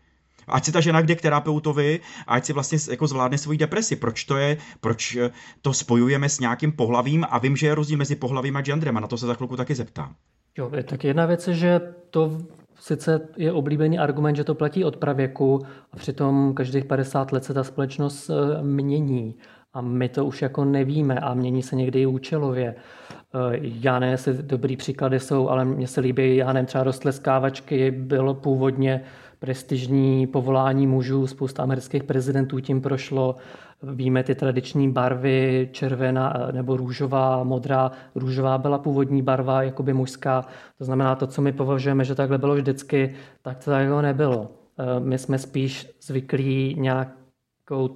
Ať 0.49 0.65
si 0.65 0.73
ta 0.73 0.81
žena 0.81 1.01
jde 1.01 1.15
k 1.15 1.21
terapeutovi, 1.21 2.01
ať 2.27 2.45
si 2.45 2.53
vlastně 2.53 2.79
jako 2.91 3.07
zvládne 3.07 3.39
svoji 3.39 3.59
depresi. 3.59 3.97
Proč 3.97 4.25
to 4.25 4.37
je, 4.37 4.57
proč 4.81 5.17
eh, 5.17 5.31
to 5.63 5.73
spojujeme 5.73 6.29
s 6.29 6.41
nějakým 6.41 6.73
pohlavím 6.73 7.27
a 7.31 7.39
vím, 7.39 7.57
že 7.57 7.67
je 7.67 7.75
rozdíl 7.75 7.99
mezi 7.99 8.17
pohlavím 8.17 8.57
a 8.57 8.63
genderem 8.63 8.97
a 8.97 9.01
na 9.01 9.07
to 9.07 9.17
se 9.17 9.27
za 9.27 9.35
chvilku 9.35 9.57
taky 9.57 9.75
zeptám. 9.75 10.15
Jo, 10.59 10.71
tak 10.85 11.05
jedna 11.05 11.27
věc 11.27 11.49
je, 11.49 11.55
že 11.55 11.81
to 12.11 12.39
sice 12.81 13.29
je 13.37 13.53
oblíbený 13.53 13.99
argument, 13.99 14.37
že 14.37 14.45
to 14.45 14.55
platí 14.55 14.85
od 14.85 14.97
pravěku 14.97 15.61
a 15.93 15.97
přitom 15.97 16.55
každých 16.55 16.85
50 16.85 17.33
let 17.33 17.45
se 17.45 17.55
ta 17.55 17.65
společnost 17.65 18.31
eh, 18.31 18.63
mění. 18.63 19.35
a 19.75 19.81
my 19.81 20.09
to 20.09 20.25
už 20.25 20.43
jako 20.43 20.65
nevíme 20.65 21.21
a 21.21 21.35
mění 21.35 21.63
se 21.63 21.77
někdy 21.77 22.01
i 22.01 22.07
účelově. 22.07 22.75
Eh, 22.75 23.59
já 23.61 23.99
ne, 23.99 24.11
jestli 24.11 24.35
dobrý 24.43 24.77
příklady 24.77 25.21
jsou, 25.21 25.49
ale 25.49 25.65
mně 25.65 25.87
se 25.87 26.01
líbí, 26.01 26.37
já 26.37 26.53
nevím, 26.53 26.67
třeba 26.67 26.85
rostleskávačky 26.85 27.91
bylo 27.91 28.35
původně 28.35 29.01
prestižní 29.45 30.27
povolání 30.27 30.87
mužů, 30.87 31.27
spousta 31.27 31.63
amerických 31.63 32.05
prezidentů 32.05 32.61
tím 32.61 32.81
prošlo. 32.81 33.37
Víme 33.83 34.23
ty 34.23 34.35
tradiční 34.35 34.91
barvy, 34.91 35.69
červená 35.73 36.37
eh, 36.37 36.53
nebo 36.53 36.77
růžová, 36.77 37.45
modrá. 37.45 37.91
Růžová 38.15 38.59
byla 38.59 38.79
původní 38.79 39.23
barva, 39.23 39.63
jakoby 39.63 39.93
mužská. 39.93 40.45
To 40.79 40.85
znamená, 40.85 41.15
to, 41.15 41.27
co 41.27 41.43
my 41.43 41.53
považujeme, 41.53 42.05
že 42.05 42.15
takhle 42.15 42.39
bylo 42.39 42.55
vždycky, 42.55 43.15
tak 43.43 43.65
to 43.65 43.71
takhle 43.71 44.03
nebylo. 44.03 44.51
Eh, 44.79 45.01
my 45.01 45.19
jsme 45.19 45.39
spíš 45.39 45.91
zvyklí 46.01 46.77
nějak 46.79 47.24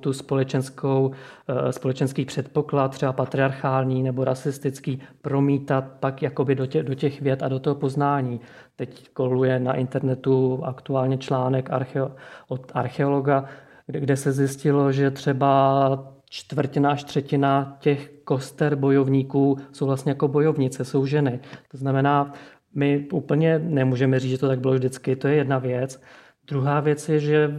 tu 0.00 0.12
společenskou, 0.12 1.10
eh, 1.48 1.72
společenský 1.72 2.24
předpoklad, 2.24 2.90
třeba 2.90 3.12
patriarchální 3.12 4.02
nebo 4.02 4.24
rasistický, 4.24 5.02
promítat 5.22 5.84
pak 6.00 6.22
jakoby 6.22 6.54
do 6.54 6.66
těch, 6.66 6.82
do 6.82 6.94
těch 6.94 7.22
věd 7.22 7.42
a 7.42 7.48
do 7.48 7.58
toho 7.58 7.74
poznání. 7.74 8.40
Teď 8.76 9.08
koluje 9.12 9.58
na 9.58 9.74
internetu 9.74 10.60
aktuálně 10.64 11.18
článek 11.18 11.70
archeo, 11.70 12.10
od 12.48 12.72
archeologa, 12.74 13.44
kde, 13.86 14.00
kde 14.00 14.16
se 14.16 14.32
zjistilo, 14.32 14.92
že 14.92 15.10
třeba 15.10 16.14
čtvrtina 16.30 16.90
až 16.90 17.04
třetina 17.04 17.76
těch 17.80 18.10
koster 18.24 18.76
bojovníků 18.76 19.56
jsou 19.72 19.86
vlastně 19.86 20.10
jako 20.10 20.28
bojovnice, 20.28 20.84
jsou 20.84 21.06
ženy. 21.06 21.40
To 21.70 21.76
znamená, 21.76 22.32
my 22.74 23.08
úplně 23.12 23.58
nemůžeme 23.58 24.20
říct, 24.20 24.30
že 24.30 24.38
to 24.38 24.48
tak 24.48 24.60
bylo 24.60 24.74
vždycky, 24.74 25.16
to 25.16 25.28
je 25.28 25.34
jedna 25.34 25.58
věc. 25.58 26.02
Druhá 26.48 26.80
věc 26.80 27.08
je, 27.08 27.20
že 27.20 27.50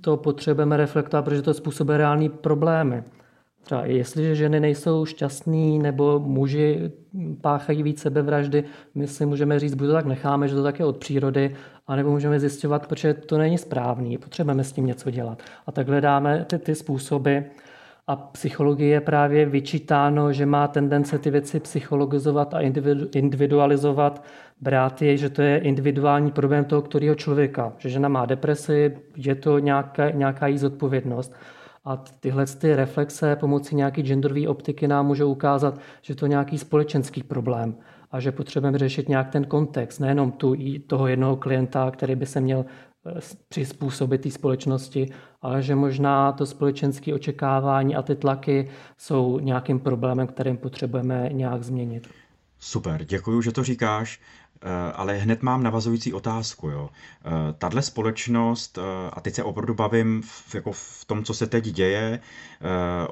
to 0.00 0.16
potřebujeme 0.16 0.76
reflektovat, 0.76 1.24
protože 1.24 1.42
to 1.42 1.54
způsobuje 1.54 1.98
reální 1.98 2.28
problémy. 2.28 3.02
Třeba 3.62 3.86
jestliže 3.86 4.34
ženy 4.34 4.60
nejsou 4.60 5.04
šťastní 5.04 5.78
nebo 5.78 6.18
muži 6.18 6.92
páchají 7.40 7.82
víc 7.82 8.00
sebevraždy, 8.00 8.64
my 8.94 9.06
si 9.06 9.26
můžeme 9.26 9.58
říct, 9.58 9.74
buď 9.74 9.86
to 9.86 9.92
tak 9.92 10.06
necháme, 10.06 10.48
že 10.48 10.54
to 10.54 10.62
tak 10.62 10.78
je 10.78 10.84
od 10.84 10.96
přírody, 10.96 11.56
anebo 11.86 12.10
můžeme 12.10 12.40
zjistovat, 12.40 12.86
protože 12.86 13.14
to 13.14 13.38
není 13.38 13.58
správný, 13.58 14.18
potřebujeme 14.18 14.64
s 14.64 14.72
tím 14.72 14.86
něco 14.86 15.10
dělat. 15.10 15.42
A 15.66 15.72
tak 15.72 15.88
hledáme 15.88 16.44
ty, 16.48 16.58
ty 16.58 16.74
způsoby, 16.74 17.38
a 18.10 18.16
psychologii 18.16 18.88
je 18.90 19.00
právě 19.00 19.46
vyčítáno, 19.46 20.32
že 20.32 20.46
má 20.46 20.68
tendence 20.68 21.18
ty 21.18 21.30
věci 21.30 21.60
psychologizovat 21.60 22.54
a 22.54 22.60
individualizovat, 23.14 24.24
brát 24.60 25.02
je, 25.02 25.16
že 25.16 25.30
to 25.30 25.42
je 25.42 25.58
individuální 25.58 26.30
problém 26.30 26.64
toho 26.64 26.82
kterého 26.82 27.14
člověka, 27.14 27.72
že 27.78 27.88
žena 27.88 28.08
má 28.08 28.26
depresi, 28.26 28.96
je 29.16 29.34
to 29.34 29.58
nějaká, 29.58 30.10
nějaká 30.10 30.46
jí 30.46 30.58
zodpovědnost. 30.58 31.34
A 31.84 31.96
tyhle 31.96 32.46
ty 32.46 32.76
reflexe 32.76 33.36
pomocí 33.36 33.76
nějaké 33.76 34.02
genderové 34.02 34.48
optiky 34.48 34.88
nám 34.88 35.06
můžou 35.06 35.30
ukázat, 35.30 35.78
že 36.02 36.14
to 36.14 36.24
je 36.24 36.28
nějaký 36.28 36.58
společenský 36.58 37.22
problém 37.22 37.74
a 38.10 38.20
že 38.20 38.32
potřebujeme 38.32 38.78
řešit 38.78 39.08
nějak 39.08 39.30
ten 39.30 39.44
kontext, 39.44 40.00
nejenom 40.00 40.32
tu 40.32 40.54
toho 40.86 41.06
jednoho 41.06 41.36
klienta, 41.36 41.90
který 41.90 42.14
by 42.14 42.26
se 42.26 42.40
měl 42.40 42.64
přizpůsobit 43.48 44.20
té 44.20 44.30
společnosti, 44.30 45.12
ale 45.42 45.62
že 45.62 45.74
možná 45.74 46.32
to 46.32 46.46
společenské 46.46 47.14
očekávání 47.14 47.96
a 47.96 48.02
ty 48.02 48.16
tlaky 48.16 48.70
jsou 48.98 49.38
nějakým 49.38 49.80
problémem, 49.80 50.26
kterým 50.26 50.56
potřebujeme 50.56 51.28
nějak 51.32 51.62
změnit. 51.62 52.08
Super, 52.58 53.04
děkuji, 53.04 53.42
že 53.42 53.52
to 53.52 53.64
říkáš. 53.64 54.20
Eh, 54.62 54.92
ale 54.94 55.16
hned 55.16 55.42
mám 55.42 55.62
navazující 55.62 56.12
otázku. 56.12 56.68
Jo. 56.68 56.90
Eh, 57.24 57.30
Tahle 57.58 57.82
společnost, 57.82 58.78
eh, 58.78 59.10
a 59.12 59.20
teď 59.20 59.34
se 59.34 59.42
opravdu 59.42 59.74
bavím 59.74 60.22
v, 60.22 60.54
jako 60.54 60.72
v 60.72 61.04
tom, 61.06 61.24
co 61.24 61.34
se 61.34 61.46
teď 61.46 61.64
děje, 61.64 62.20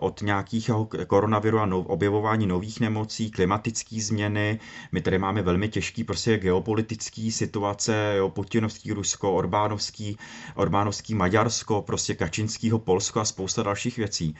od 0.00 0.22
nějakých 0.22 0.70
koronaviru 1.06 1.58
a 1.58 1.66
no, 1.66 1.78
objevování 1.80 2.46
nových 2.46 2.80
nemocí, 2.80 3.30
klimatické 3.30 4.00
změny, 4.00 4.60
my 4.92 5.00
tady 5.00 5.18
máme 5.18 5.42
velmi 5.42 5.68
těžký 5.68 6.04
prostě 6.04 6.38
geopolitický 6.38 7.32
situace, 7.32 8.14
jo, 8.16 8.30
Putinovský 8.30 8.92
Rusko, 8.92 9.32
Orbánovský, 9.32 10.18
Orbánovský 10.54 11.14
Maďarsko, 11.14 11.82
prostě 11.82 12.14
Kačinskýho 12.14 12.78
Polsko 12.78 13.20
a 13.20 13.24
spousta 13.24 13.62
dalších 13.62 13.96
věcí. 13.96 14.34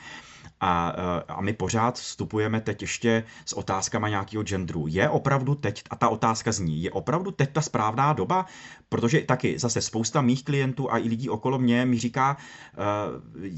A, 0.61 0.95
eh, 0.97 1.23
a 1.27 1.41
my 1.41 1.53
pořád 1.53 1.99
vstupujeme 1.99 2.61
teď 2.61 2.81
ještě 2.81 3.23
s 3.45 3.53
otázkama 3.53 4.09
nějakého 4.09 4.43
genderu. 4.43 4.87
Je 4.87 5.09
opravdu 5.09 5.55
teď, 5.55 5.83
a 5.89 5.95
ta 5.95 6.09
otázka 6.09 6.51
zní, 6.51 6.83
je 6.83 6.91
opravdu 6.91 7.31
teď 7.31 7.49
ta 7.53 7.61
správná 7.61 8.13
doba? 8.13 8.45
Protože 8.89 9.21
taky 9.21 9.59
zase 9.59 9.81
spousta 9.81 10.21
mých 10.21 10.43
klientů 10.43 10.91
a 10.91 10.97
i 10.97 11.07
lidí 11.07 11.29
okolo 11.29 11.59
mě 11.59 11.85
mi 11.85 11.99
říká, 11.99 12.37
eh, 12.37 12.77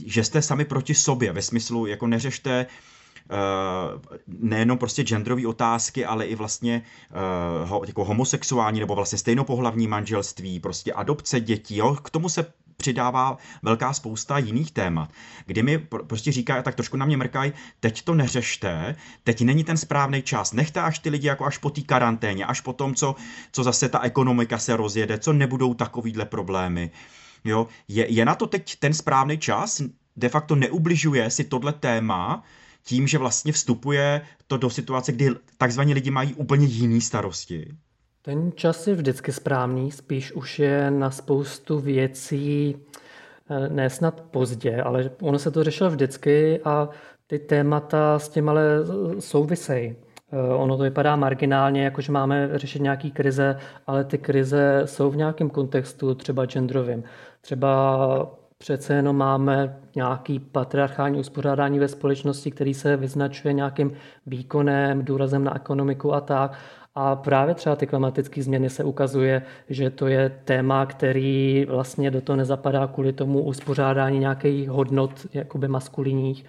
že 0.05 0.23
jste 0.23 0.41
sami 0.41 0.65
proti 0.65 0.93
sobě, 0.93 1.33
ve 1.33 1.41
smyslu, 1.41 1.85
jako 1.85 2.07
neřešte 2.07 2.65
eh, 3.31 3.35
nejenom 4.27 4.77
prostě 4.77 5.03
genderové 5.03 5.47
otázky, 5.47 6.05
ale 6.05 6.25
i 6.25 6.35
vlastně 6.35 6.81
jako 7.85 8.05
homosexuální 8.05 8.79
nebo 8.79 8.95
vlastně 8.95 9.17
stejnopohlavní 9.17 9.87
manželství, 9.87 10.59
prostě 10.59 10.93
adopce 10.93 11.39
dětí, 11.39 11.77
jo? 11.77 11.95
k 11.95 12.09
tomu 12.09 12.29
se 12.29 12.45
přidává 12.81 13.37
velká 13.63 13.93
spousta 13.93 14.37
jiných 14.37 14.71
témat, 14.71 15.09
kdy 15.45 15.63
mi 15.63 15.77
prostě 15.77 16.31
říká, 16.31 16.61
tak 16.61 16.75
trošku 16.75 16.97
na 16.97 17.05
mě 17.05 17.17
mrkají, 17.17 17.53
teď 17.79 18.01
to 18.01 18.15
neřešte, 18.15 18.95
teď 19.23 19.41
není 19.41 19.63
ten 19.63 19.77
správný 19.77 20.21
čas, 20.21 20.53
nechte 20.53 20.81
až 20.81 20.99
ty 20.99 21.09
lidi 21.09 21.27
jako 21.27 21.45
až 21.45 21.57
po 21.57 21.69
té 21.69 21.81
karanténě, 21.81 22.45
až 22.45 22.61
po 22.61 22.73
tom, 22.73 22.95
co, 22.95 23.15
co 23.51 23.63
zase 23.63 23.89
ta 23.89 23.99
ekonomika 23.99 24.57
se 24.57 24.75
rozjede, 24.75 25.17
co 25.19 25.33
nebudou 25.33 25.73
takovýhle 25.73 26.25
problémy. 26.25 26.91
Jo? 27.43 27.67
Je, 27.87 28.13
je 28.13 28.25
na 28.25 28.35
to 28.35 28.47
teď 28.47 28.75
ten 28.79 28.93
správný 28.93 29.37
čas? 29.37 29.81
De 30.15 30.29
facto 30.29 30.55
neubližuje 30.55 31.31
si 31.31 31.43
tohle 31.43 31.73
téma 31.73 32.43
tím, 32.83 33.07
že 33.07 33.17
vlastně 33.17 33.51
vstupuje 33.51 34.21
to 34.47 34.57
do 34.57 34.69
situace, 34.69 35.11
kdy 35.11 35.29
takzvaní 35.57 35.93
lidi 35.93 36.11
mají 36.11 36.33
úplně 36.33 36.67
jiný 36.67 37.01
starosti? 37.01 37.71
Ten 38.23 38.51
čas 38.55 38.87
je 38.87 38.95
vždycky 38.95 39.31
správný, 39.31 39.91
spíš 39.91 40.31
už 40.31 40.59
je 40.59 40.91
na 40.91 41.11
spoustu 41.11 41.79
věcí 41.79 42.77
eh, 43.49 43.69
ne 43.69 43.89
snad 43.89 44.21
pozdě, 44.21 44.81
ale 44.81 45.11
ono 45.21 45.39
se 45.39 45.51
to 45.51 45.63
řešilo 45.63 45.89
vždycky 45.89 46.61
a 46.65 46.89
ty 47.27 47.39
témata 47.39 48.19
s 48.19 48.29
tím 48.29 48.49
ale 48.49 48.63
souvisejí. 49.19 49.95
Eh, 50.31 50.53
ono 50.53 50.77
to 50.77 50.83
vypadá 50.83 51.15
marginálně, 51.15 51.83
jakože 51.83 52.11
máme 52.11 52.49
řešit 52.53 52.81
nějaký 52.81 53.11
krize, 53.11 53.57
ale 53.87 54.03
ty 54.03 54.17
krize 54.17 54.81
jsou 54.85 55.11
v 55.11 55.17
nějakém 55.17 55.49
kontextu, 55.49 56.15
třeba 56.15 56.45
genderovým. 56.45 57.03
Třeba 57.41 57.97
přece 58.61 58.93
jenom 58.93 59.17
máme 59.17 59.77
nějaký 59.95 60.39
patriarchální 60.39 61.19
uspořádání 61.19 61.79
ve 61.79 61.87
společnosti, 61.87 62.51
který 62.51 62.73
se 62.73 62.97
vyznačuje 62.97 63.53
nějakým 63.53 63.93
výkonem, 64.25 65.05
důrazem 65.05 65.43
na 65.43 65.55
ekonomiku 65.55 66.13
a 66.13 66.21
tak. 66.21 66.57
A 66.95 67.15
právě 67.15 67.55
třeba 67.55 67.75
ty 67.75 67.87
klimatické 67.87 68.43
změny 68.43 68.69
se 68.69 68.83
ukazuje, 68.83 69.41
že 69.69 69.89
to 69.89 70.07
je 70.07 70.41
téma, 70.45 70.85
který 70.85 71.65
vlastně 71.69 72.11
do 72.11 72.21
toho 72.21 72.37
nezapadá 72.37 72.87
kvůli 72.87 73.13
tomu 73.13 73.43
uspořádání 73.43 74.19
nějakých 74.19 74.69
hodnot 74.69 75.11
jakoby 75.33 75.67
maskulinních. 75.67 76.45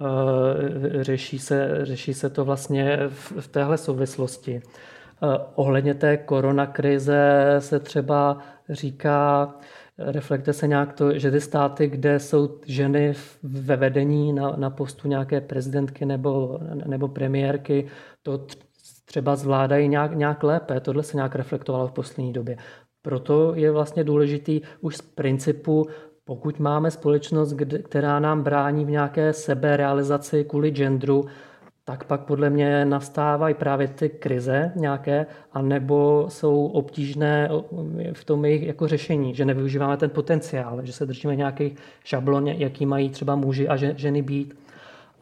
Eh, 0.00 1.04
řeší 1.04 1.38
se, 1.38 1.78
řeší 1.82 2.14
se 2.14 2.30
to 2.30 2.44
vlastně 2.44 2.98
v, 3.08 3.32
v 3.40 3.48
téhle 3.48 3.78
souvislosti. 3.78 4.62
Eh, 4.64 5.38
ohledně 5.54 5.94
té 5.94 6.16
koronakrize 6.16 7.56
se 7.58 7.80
třeba 7.80 8.38
říká, 8.68 9.54
reflektuje 9.98 10.54
se 10.54 10.66
nějak 10.66 10.92
to, 10.92 11.18
že 11.18 11.30
ty 11.30 11.40
státy, 11.40 11.88
kde 11.88 12.20
jsou 12.20 12.60
ženy 12.66 13.14
ve 13.42 13.76
vedení 13.76 14.32
na, 14.32 14.56
na 14.56 14.70
postu 14.70 15.08
nějaké 15.08 15.40
prezidentky 15.40 16.06
nebo, 16.06 16.58
nebo 16.86 17.08
premiérky, 17.08 17.86
to 18.22 18.46
třeba 19.06 19.36
zvládají 19.36 19.88
nějak, 19.88 20.14
nějak 20.14 20.42
lépe. 20.42 20.80
Tohle 20.80 21.02
se 21.02 21.16
nějak 21.16 21.34
reflektovalo 21.34 21.88
v 21.88 21.92
poslední 21.92 22.32
době. 22.32 22.56
Proto 23.02 23.54
je 23.54 23.70
vlastně 23.70 24.04
důležitý 24.04 24.60
už 24.80 24.96
z 24.96 25.02
principu, 25.02 25.86
pokud 26.24 26.58
máme 26.58 26.90
společnost, 26.90 27.54
která 27.82 28.20
nám 28.20 28.42
brání 28.42 28.84
v 28.84 28.90
nějaké 28.90 29.32
seberealizaci 29.32 30.44
kvůli 30.44 30.70
genderu, 30.70 31.26
tak 31.84 32.04
pak 32.04 32.20
podle 32.20 32.50
mě 32.50 32.84
nastávají 32.84 33.54
právě 33.54 33.88
ty 33.88 34.08
krize 34.08 34.72
nějaké, 34.76 35.26
anebo 35.52 36.26
jsou 36.28 36.66
obtížné 36.66 37.48
v 38.12 38.24
tom 38.24 38.44
jejich 38.44 38.62
jako 38.62 38.88
řešení, 38.88 39.34
že 39.34 39.44
nevyužíváme 39.44 39.96
ten 39.96 40.10
potenciál, 40.10 40.80
že 40.82 40.92
se 40.92 41.06
držíme 41.06 41.36
nějakých 41.36 41.76
šablon, 42.04 42.48
jaký 42.48 42.86
mají 42.86 43.10
třeba 43.10 43.36
muži 43.36 43.68
a 43.68 43.76
ženy 43.76 44.22
být. 44.22 44.58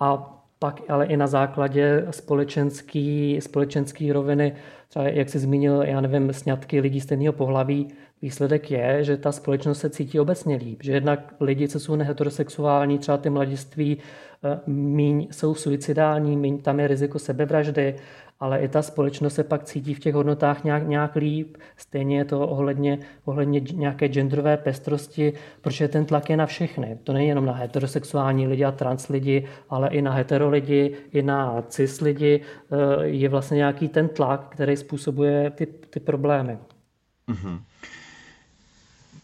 A 0.00 0.33
pak 0.64 0.80
ale 0.88 1.06
i 1.06 1.16
na 1.16 1.26
základě 1.26 2.06
společenský, 2.10 3.38
společenský 3.40 4.12
roviny 4.12 4.52
třeba 4.88 5.08
jak 5.08 5.28
jsi 5.28 5.38
zmínil, 5.38 5.82
já 5.82 6.00
nevím, 6.00 6.32
sňatky 6.32 6.80
lidí 6.80 7.00
stejného 7.00 7.32
pohlaví, 7.32 7.88
výsledek 8.22 8.70
je, 8.70 9.04
že 9.04 9.16
ta 9.16 9.32
společnost 9.32 9.80
se 9.80 9.90
cítí 9.90 10.20
obecně 10.20 10.56
líp. 10.56 10.82
Že 10.82 10.92
jednak 10.92 11.34
lidi, 11.40 11.68
co 11.68 11.80
jsou 11.80 11.96
neheterosexuální, 11.96 12.98
třeba 12.98 13.18
ty 13.18 13.30
mladiství, 13.30 13.98
eh, 14.44 14.60
míň 14.66 15.28
jsou 15.30 15.54
suicidální, 15.54 16.36
míň 16.36 16.58
tam 16.58 16.80
je 16.80 16.88
riziko 16.88 17.18
sebevraždy, 17.18 17.94
ale 18.44 18.60
i 18.60 18.68
ta 18.68 18.82
společnost 18.82 19.34
se 19.34 19.44
pak 19.44 19.64
cítí 19.64 19.94
v 19.94 19.98
těch 19.98 20.14
hodnotách 20.14 20.64
nějak, 20.64 20.88
nějak 20.88 21.16
líp. 21.16 21.56
Stejně 21.76 22.18
je 22.18 22.24
to 22.24 22.48
ohledně, 22.48 22.98
ohledně 23.24 23.60
nějaké 23.60 24.08
genderové 24.08 24.56
pestrosti, 24.56 25.32
protože 25.60 25.88
ten 25.88 26.04
tlak 26.04 26.30
je 26.30 26.36
na 26.36 26.46
všechny. 26.46 26.98
To 27.04 27.12
není 27.12 27.28
jenom 27.28 27.46
na 27.46 27.52
heterosexuální 27.52 28.46
lidi 28.46 28.64
a 28.64 28.72
trans 28.72 29.08
lidi, 29.08 29.48
ale 29.68 29.88
i 29.88 30.02
na 30.02 30.12
hetero 30.12 30.50
lidi, 30.50 30.96
i 31.12 31.22
na 31.22 31.62
cis 31.68 32.00
lidi. 32.00 32.40
Eh, 32.40 33.06
je 33.06 33.28
vlastně 33.28 33.56
nějaký 33.56 33.88
ten 33.88 34.08
tlak, 34.08 34.48
který 34.48 34.76
způsobuje 34.76 35.50
ty, 35.50 35.66
ty 35.66 36.00
problémy. 36.00 36.58
Mm-hmm. 37.28 37.60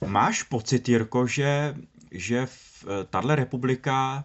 Máš 0.06 0.42
pocit, 0.42 0.88
Jirko, 0.88 1.26
že, 1.26 1.74
že 2.10 2.46
v, 2.46 2.84
eh, 2.84 3.04
tahle 3.10 3.36
republika 3.36 4.24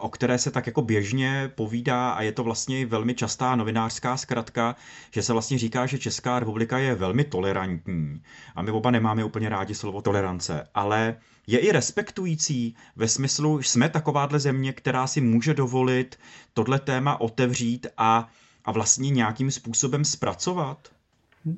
o 0.00 0.08
které 0.08 0.38
se 0.38 0.50
tak 0.50 0.66
jako 0.66 0.82
běžně 0.82 1.50
povídá 1.54 2.10
a 2.10 2.22
je 2.22 2.32
to 2.32 2.44
vlastně 2.44 2.86
velmi 2.86 3.14
častá 3.14 3.56
novinářská 3.56 4.16
zkratka, 4.16 4.76
že 5.10 5.22
se 5.22 5.32
vlastně 5.32 5.58
říká, 5.58 5.86
že 5.86 5.98
Česká 5.98 6.38
republika 6.38 6.78
je 6.78 6.94
velmi 6.94 7.24
tolerantní. 7.24 8.22
A 8.54 8.62
my 8.62 8.70
oba 8.70 8.90
nemáme 8.90 9.24
úplně 9.24 9.48
rádi 9.48 9.74
slovo 9.74 10.02
tolerance, 10.02 10.68
ale 10.74 11.16
je 11.46 11.58
i 11.58 11.72
respektující 11.72 12.76
ve 12.96 13.08
smyslu, 13.08 13.62
že 13.62 13.68
jsme 13.68 13.88
takováhle 13.88 14.38
země, 14.38 14.72
která 14.72 15.06
si 15.06 15.20
může 15.20 15.54
dovolit 15.54 16.18
tohle 16.54 16.78
téma 16.78 17.20
otevřít 17.20 17.86
a, 17.96 18.28
a 18.64 18.72
vlastně 18.72 19.10
nějakým 19.10 19.50
způsobem 19.50 20.04
zpracovat? 20.04 20.78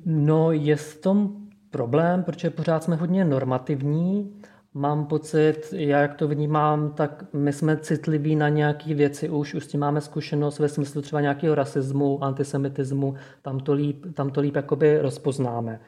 No, 0.05 0.51
je 0.51 0.75
v 0.75 0.95
tom 0.95 1.35
problém, 1.71 2.23
protože 2.23 2.49
pořád 2.49 2.83
jsme 2.83 2.95
hodně 2.95 3.25
normativní 3.25 4.41
Mám 4.75 5.05
pocit, 5.05 5.73
já 5.77 6.01
jak 6.01 6.15
to 6.15 6.27
vnímám, 6.27 6.91
tak 6.93 7.23
my 7.33 7.53
jsme 7.53 7.77
citliví 7.77 8.35
na 8.35 8.49
nějaké 8.49 8.93
věci 8.93 9.29
už, 9.29 9.53
už 9.53 9.63
s 9.63 9.67
tím 9.67 9.79
máme 9.79 10.01
zkušenost 10.01 10.59
ve 10.59 10.69
smyslu 10.69 11.01
třeba 11.01 11.21
nějakého 11.21 11.55
rasismu, 11.55 12.23
antisemitismu, 12.23 13.15
tam 13.41 13.59
to 13.59 13.73
líp, 13.73 14.05
tam 14.13 14.29
to 14.29 14.41
líp 14.41 14.55
jakoby 14.55 15.01
rozpoznáme. 15.01 15.79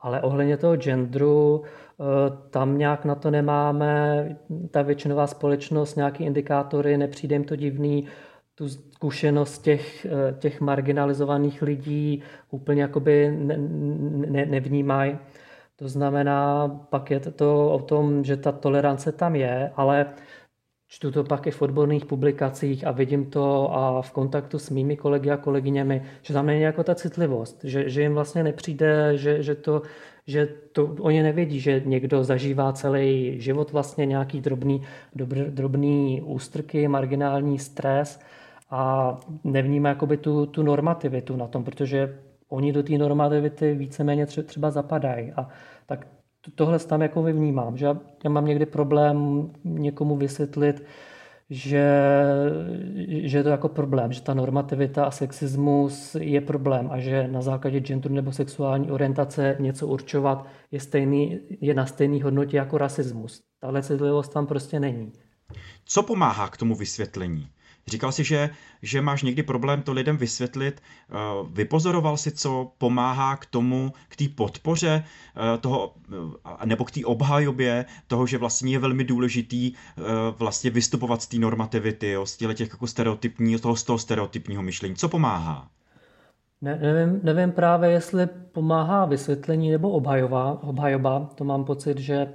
Ale 0.00 0.20
ohledně 0.20 0.56
toho 0.56 0.76
genderu, 0.76 1.62
eh, 1.64 2.04
tam 2.50 2.78
nějak 2.78 3.04
na 3.04 3.14
to 3.14 3.30
nemáme, 3.30 4.36
ta 4.70 4.82
většinová 4.82 5.26
společnost, 5.26 5.96
nějaký 5.96 6.24
indikátory, 6.24 6.96
nepřijde 6.96 7.34
jim 7.34 7.44
to 7.44 7.56
divný, 7.56 8.06
tu 8.54 8.68
zkušenost 8.68 9.58
těch, 9.58 10.06
eh, 10.06 10.34
těch 10.38 10.60
marginalizovaných 10.60 11.62
lidí 11.62 12.22
úplně 12.50 12.82
jakoby 12.82 13.36
ne, 13.38 13.56
ne, 13.58 14.46
nevnímají. 14.46 15.18
To 15.76 15.88
znamená, 15.88 16.68
pak 16.68 17.10
je 17.10 17.20
to 17.20 17.72
o 17.72 17.78
tom, 17.78 18.24
že 18.24 18.36
ta 18.36 18.52
tolerance 18.52 19.12
tam 19.12 19.36
je, 19.36 19.72
ale 19.76 20.14
čtu 20.92 21.10
to 21.10 21.24
pak 21.24 21.46
i 21.46 21.50
v 21.50 21.62
odborných 21.62 22.04
publikacích 22.04 22.86
a 22.86 22.90
vidím 22.90 23.30
to 23.30 23.74
a 23.74 24.02
v 24.02 24.10
kontaktu 24.10 24.58
s 24.58 24.70
mými 24.70 24.96
kolegy 24.96 25.30
a 25.30 25.36
kolegyněmi, 25.36 26.02
že 26.22 26.34
tam 26.34 26.46
není 26.46 26.60
jako 26.60 26.84
ta 26.84 26.94
citlivost, 26.94 27.64
že, 27.64 27.88
že 27.88 28.02
jim 28.02 28.14
vlastně 28.14 28.42
nepřijde, 28.44 29.16
že, 29.16 29.42
že 29.42 29.54
to, 29.54 29.82
že 30.26 30.46
to 30.72 30.96
oni 31.00 31.22
nevědí, 31.22 31.60
že 31.60 31.82
někdo 31.84 32.24
zažívá 32.24 32.72
celý 32.72 33.40
život 33.40 33.72
vlastně 33.72 34.06
nějaký 34.06 34.40
drobný, 34.40 34.82
dobr, 35.14 35.36
drobný 35.36 36.22
ústrky, 36.22 36.88
marginální 36.88 37.58
stres 37.58 38.20
a 38.70 39.20
nevnímá 39.44 39.88
jakoby 39.88 40.16
tu, 40.16 40.46
tu 40.46 40.62
normativitu 40.62 41.36
na 41.36 41.46
tom, 41.46 41.64
protože 41.64 42.18
oni 42.52 42.72
do 42.72 42.82
té 42.82 42.98
normativity 42.98 43.74
víceméně 43.74 44.26
třeba 44.26 44.70
zapadají. 44.70 45.32
A 45.32 45.48
tak 45.86 46.06
tohle 46.54 46.78
tam 46.78 47.02
jako 47.02 47.22
vnímám, 47.22 47.76
že 47.76 47.86
já 48.24 48.30
mám 48.30 48.46
někdy 48.46 48.66
problém 48.66 49.50
někomu 49.64 50.16
vysvětlit, 50.16 50.84
že, 51.50 52.02
že 53.06 53.38
je 53.38 53.42
to 53.42 53.48
jako 53.48 53.68
problém, 53.68 54.12
že 54.12 54.22
ta 54.22 54.34
normativita 54.34 55.04
a 55.04 55.10
sexismus 55.10 56.16
je 56.20 56.40
problém 56.40 56.88
a 56.90 56.98
že 56.98 57.28
na 57.28 57.42
základě 57.42 57.80
genderu 57.80 58.14
nebo 58.14 58.32
sexuální 58.32 58.90
orientace 58.90 59.56
něco 59.60 59.86
určovat 59.86 60.46
je, 60.70 60.80
stejný, 60.80 61.40
je 61.60 61.74
na 61.74 61.86
stejné 61.86 62.24
hodnotě 62.24 62.56
jako 62.56 62.78
rasismus. 62.78 63.40
Tahle 63.60 63.82
citlivost 63.82 64.32
tam 64.32 64.46
prostě 64.46 64.80
není. 64.80 65.12
Co 65.84 66.02
pomáhá 66.02 66.48
k 66.48 66.56
tomu 66.56 66.74
vysvětlení? 66.74 67.48
Říkal 67.86 68.12
jsi, 68.12 68.24
že, 68.24 68.50
že 68.82 69.00
máš 69.00 69.22
někdy 69.22 69.42
problém 69.42 69.82
to 69.82 69.92
lidem 69.92 70.16
vysvětlit. 70.16 70.82
Eh, 70.82 71.14
vypozoroval 71.52 72.16
si, 72.16 72.30
co 72.30 72.72
pomáhá 72.78 73.36
k 73.36 73.46
tomu, 73.46 73.92
k 74.08 74.16
té 74.16 74.24
podpoře 74.34 75.04
eh, 75.04 75.58
toho, 75.58 75.94
eh, 76.62 76.66
nebo 76.66 76.84
k 76.84 76.90
té 76.90 77.00
obhajobě 77.04 77.84
toho, 78.06 78.26
že 78.26 78.38
vlastně 78.38 78.72
je 78.72 78.78
velmi 78.78 79.04
důležitý 79.04 79.72
vlastně 80.38 80.70
vystupovat 80.70 81.22
z 81.22 81.26
té 81.26 81.38
normativity, 81.38 82.10
jo, 82.10 82.26
z 82.26 82.36
těch 82.36 82.60
jako 82.60 82.86
stereotypní, 82.86 83.58
toho, 83.58 83.76
z 83.76 83.84
toho 83.84 83.98
stereotypního 83.98 84.62
myšlení. 84.62 84.96
Co 84.96 85.08
pomáhá? 85.08 85.68
Ne, 86.62 86.78
nevím, 86.82 87.20
nevím 87.22 87.52
právě, 87.52 87.90
jestli 87.90 88.26
pomáhá 88.26 89.04
vysvětlení 89.04 89.70
nebo 89.70 89.90
obhajoba. 89.90 90.58
obhajoba. 90.62 91.30
To 91.34 91.44
mám 91.44 91.64
pocit, 91.64 91.98
že 91.98 92.28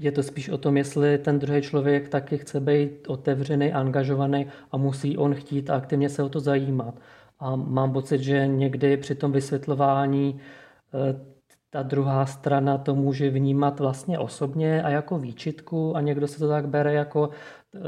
je 0.00 0.12
to 0.12 0.22
spíš 0.22 0.48
o 0.48 0.58
tom, 0.58 0.76
jestli 0.76 1.18
ten 1.18 1.38
druhý 1.38 1.62
člověk 1.62 2.08
taky 2.08 2.38
chce 2.38 2.60
být 2.60 3.08
otevřený, 3.08 3.72
angažovaný 3.72 4.46
a 4.72 4.76
musí 4.76 5.16
on 5.16 5.34
chtít 5.34 5.70
a 5.70 5.76
aktivně 5.76 6.08
se 6.08 6.22
o 6.22 6.28
to 6.28 6.40
zajímat. 6.40 6.94
A 7.38 7.56
mám 7.56 7.92
pocit, 7.92 8.20
že 8.20 8.46
někdy 8.46 8.96
při 8.96 9.14
tom 9.14 9.32
vysvětlování 9.32 10.40
eh, 10.94 11.20
ta 11.70 11.82
druhá 11.82 12.26
strana 12.26 12.78
to 12.78 12.94
může 12.94 13.30
vnímat 13.30 13.80
vlastně 13.80 14.18
osobně 14.18 14.82
a 14.82 14.88
jako 14.88 15.18
výčitku 15.18 15.96
a 15.96 16.00
někdo 16.00 16.28
se 16.28 16.38
to 16.38 16.48
tak 16.48 16.68
bere 16.68 16.92
jako, 16.92 17.30
eh, 17.76 17.80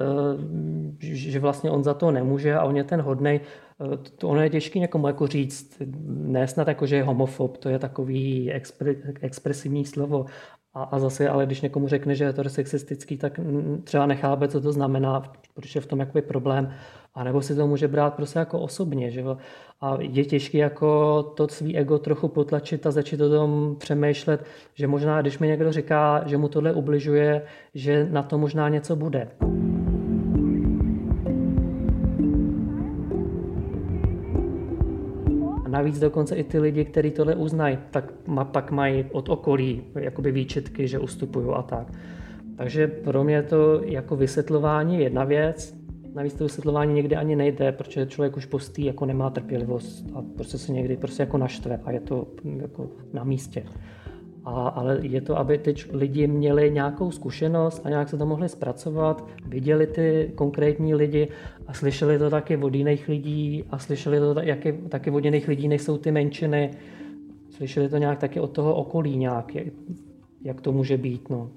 že 1.01 1.41
vlastně 1.41 1.71
on 1.71 1.85
za 1.85 1.95
to 1.95 2.11
nemůže 2.11 2.55
a 2.55 2.65
on 2.65 2.77
je 2.77 2.85
ten 2.85 3.01
hodnej. 3.01 3.41
Eh, 3.95 3.97
to 3.97 4.29
ono 4.29 4.41
je 4.41 4.51
těžké 4.51 4.79
někomu 4.79 5.07
jako 5.07 5.27
říct, 5.27 5.83
ne 6.07 6.49
snad 6.49 6.69
jako, 6.69 6.87
že 6.87 6.97
je 6.97 7.03
homofob, 7.03 7.57
to 7.57 7.69
je 7.69 7.79
takový 7.79 8.53
expresivní 9.21 9.85
slovo, 9.85 10.27
a, 10.75 10.83
a 10.83 10.99
zase, 10.99 11.29
ale 11.29 11.47
když 11.47 11.61
někomu 11.61 11.89
řekne, 11.89 12.15
že 12.15 12.25
je 12.25 12.33
to 12.33 12.45
sexistický, 12.49 13.17
tak 13.17 13.41
třeba 13.85 14.07
nechápe, 14.07 14.49
co 14.49 14.61
to 14.61 14.73
znamená, 14.73 15.33
protože 15.55 15.77
je 15.77 15.81
v 15.81 15.87
tom 15.87 16.01
jakoby 16.01 16.23
problém. 16.23 16.73
A 17.15 17.25
nebo 17.25 17.43
si 17.43 17.55
to 17.55 17.67
může 17.67 17.89
brát 17.89 18.15
prostě 18.15 18.39
jako 18.39 18.61
osobně. 18.61 19.11
Že? 19.11 19.25
A 19.81 19.97
je 20.01 20.25
těžké 20.25 20.59
jako 20.59 21.23
to 21.23 21.49
svý 21.49 21.77
ego 21.77 21.99
trochu 21.99 22.29
potlačit 22.29 22.87
a 22.87 22.91
začít 22.91 23.21
o 23.21 23.31
tom 23.31 23.77
přemýšlet, 23.79 24.45
že 24.75 24.87
možná, 24.87 25.21
když 25.21 25.39
mi 25.39 25.47
někdo 25.49 25.73
říká, 25.73 26.23
že 26.27 26.37
mu 26.37 26.49
tohle 26.49 26.73
ubližuje, 26.73 27.43
že 27.75 28.09
na 28.11 28.23
to 28.23 28.39
možná 28.39 28.69
něco 28.69 28.97
bude. 28.97 29.29
Navíc 35.73 35.99
dokonce 35.99 36.37
i 36.37 36.45
ty 36.45 36.59
lidi, 36.59 36.85
kteří 36.85 37.11
tohle 37.11 37.35
uznají, 37.35 37.79
tak 37.91 38.13
pak 38.53 38.71
mají 38.71 39.05
od 39.13 39.29
okolí 39.29 39.83
jakoby 39.95 40.33
výčetky, 40.33 40.89
že 40.89 40.99
ustupují 40.99 41.47
a 41.55 41.63
tak. 41.63 41.93
Takže 42.57 42.87
pro 42.87 43.25
mě 43.25 43.43
to 43.43 43.83
jako 43.85 44.17
vysvětlování 44.17 44.95
je 44.97 45.03
jedna 45.03 45.25
věc, 45.25 45.77
navíc 46.15 46.35
to 46.35 46.45
vysvětlování 46.45 46.95
někdy 46.95 47.17
ani 47.17 47.37
nejde, 47.37 47.73
protože 47.73 48.07
člověk 48.07 48.37
už 48.37 48.47
postý 48.47 48.85
jako 48.85 49.07
nemá 49.07 49.31
trpělivost 49.31 50.05
a 50.15 50.23
prostě 50.37 50.59
se 50.59 50.73
někdy 50.73 50.97
prostě 50.97 51.23
jako 51.23 51.39
naštve 51.39 51.81
a 51.85 51.91
je 51.91 52.01
to 52.01 52.27
jako 52.57 52.91
na 53.13 53.25
místě. 53.25 53.65
A, 54.45 54.69
ale 54.69 54.99
je 55.03 55.21
to, 55.21 55.39
aby 55.39 55.59
ty 55.59 55.75
lidi 55.93 56.27
měli 56.27 56.71
nějakou 56.71 57.11
zkušenost 57.11 57.81
a 57.85 57.89
nějak 57.89 58.09
se 58.09 58.17
to 58.17 58.27
mohli 58.27 58.49
zpracovat, 58.49 59.29
viděli 59.47 59.87
ty 59.87 60.33
konkrétní 60.35 60.95
lidi 60.95 61.29
a 61.67 61.73
slyšeli 61.73 62.19
to 62.19 62.31
taky 62.31 62.57
od 62.57 62.75
jiných 62.75 63.09
lidí 63.09 63.65
a 63.71 63.79
slyšeli 63.79 64.19
to 64.19 64.35
taky, 64.35 64.73
taky 64.89 65.11
od 65.11 65.25
jiných 65.25 65.49
lidí, 65.49 65.69
než 65.69 65.83
jsou 65.83 65.99
ty 65.99 66.13
menšiny. 66.13 66.71
Slyšeli 67.51 67.89
to 67.89 67.97
nějak 67.97 68.19
taky 68.19 68.41
od 68.41 68.51
toho 68.51 68.75
okolí 68.75 69.17
nějak, 69.17 69.53
jak 70.43 70.61
to 70.61 70.73
může 70.73 70.97
být. 70.97 71.31
No. 71.31 71.51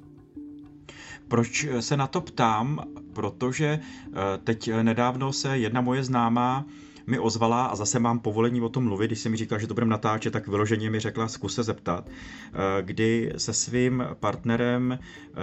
Proč 1.27 1.67
se 1.79 1.97
na 1.97 2.07
to 2.07 2.21
ptám? 2.21 2.79
Protože 3.13 3.79
eh, 3.79 4.11
teď 4.43 4.71
nedávno 4.81 5.33
se 5.33 5.57
jedna 5.57 5.81
moje 5.81 6.03
známá 6.03 6.65
mi 7.07 7.19
ozvala 7.19 7.65
a 7.65 7.75
zase 7.75 7.99
mám 7.99 8.19
povolení 8.19 8.61
o 8.61 8.69
tom 8.69 8.83
mluvit, 8.83 9.07
když 9.07 9.19
jsem 9.19 9.31
mi 9.31 9.37
říkal, 9.37 9.59
že 9.59 9.67
to 9.67 9.73
budeme 9.73 9.89
natáčet, 9.91 10.33
tak 10.33 10.47
vyloženě 10.47 10.89
mi 10.89 10.99
řekla, 10.99 11.27
zkus 11.27 11.55
se 11.55 11.63
zeptat, 11.63 12.07
eh, 12.07 12.81
kdy 12.81 13.33
se 13.37 13.53
svým 13.53 14.03
partnerem 14.19 14.99
eh, 14.99 15.35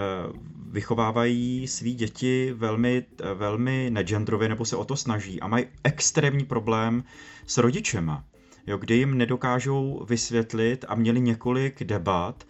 vychovávají 0.71 1.67
svý 1.67 1.93
děti 1.95 2.53
velmi, 2.55 3.05
eh, 3.21 3.33
velmi 3.33 3.89
negendrově 3.93 4.49
nebo 4.49 4.65
se 4.65 4.75
o 4.75 4.85
to 4.85 4.95
snaží 4.95 5.39
a 5.41 5.47
mají 5.47 5.65
extrémní 5.83 6.45
problém 6.45 7.03
s 7.47 7.57
rodičema, 7.57 8.23
jo, 8.67 8.77
kdy 8.77 8.95
jim 8.95 9.17
nedokážou 9.17 10.05
vysvětlit 10.09 10.85
a 10.87 10.95
měli 10.95 11.21
několik 11.21 11.83
debat, 11.83 12.43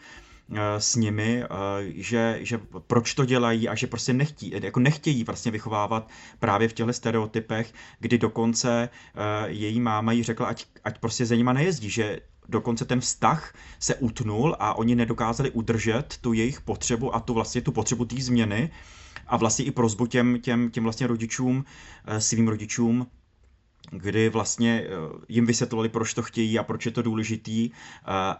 s 0.77 0.95
nimi, 0.95 1.43
eh, 1.43 1.47
že, 1.95 2.39
že 2.41 2.59
proč 2.87 3.13
to 3.13 3.25
dělají 3.25 3.69
a 3.69 3.75
že 3.75 3.87
prostě 3.87 4.13
nechtí, 4.13 4.53
jako 4.61 4.79
nechtějí 4.79 5.23
vlastně 5.23 5.51
vychovávat 5.51 6.09
právě 6.39 6.67
v 6.67 6.73
těchto 6.73 6.93
stereotypech, 6.93 7.73
kdy 7.99 8.17
dokonce 8.17 8.89
eh, 8.89 9.49
její 9.49 9.79
máma 9.79 10.11
jí 10.11 10.23
řekla, 10.23 10.47
ať, 10.47 10.65
ať 10.83 10.99
prostě 10.99 11.25
za 11.25 11.35
nima 11.35 11.53
nejezdí, 11.53 11.89
že 11.89 12.19
dokonce 12.49 12.85
ten 12.85 12.99
vztah 12.99 13.53
se 13.79 13.95
utnul 13.95 14.55
a 14.59 14.73
oni 14.73 14.95
nedokázali 14.95 15.51
udržet 15.51 16.17
tu 16.21 16.33
jejich 16.33 16.61
potřebu 16.61 17.15
a 17.15 17.19
tu 17.19 17.33
vlastně 17.33 17.61
tu 17.61 17.71
potřebu 17.71 18.05
té 18.05 18.21
změny 18.21 18.71
a 19.27 19.37
vlastně 19.37 19.65
i 19.65 19.71
prozbu 19.71 20.07
těm, 20.07 20.39
těm, 20.39 20.69
těm 20.69 20.83
vlastně 20.83 21.07
rodičům, 21.07 21.65
eh, 22.05 22.21
svým 22.21 22.47
rodičům, 22.47 23.07
kdy 23.91 24.29
vlastně 24.29 24.83
eh, 24.85 24.89
jim 25.29 25.45
vysvětlovali, 25.45 25.89
proč 25.89 26.13
to 26.13 26.21
chtějí 26.21 26.59
a 26.59 26.63
proč 26.63 26.85
je 26.85 26.91
to 26.91 27.01
důležitý 27.01 27.71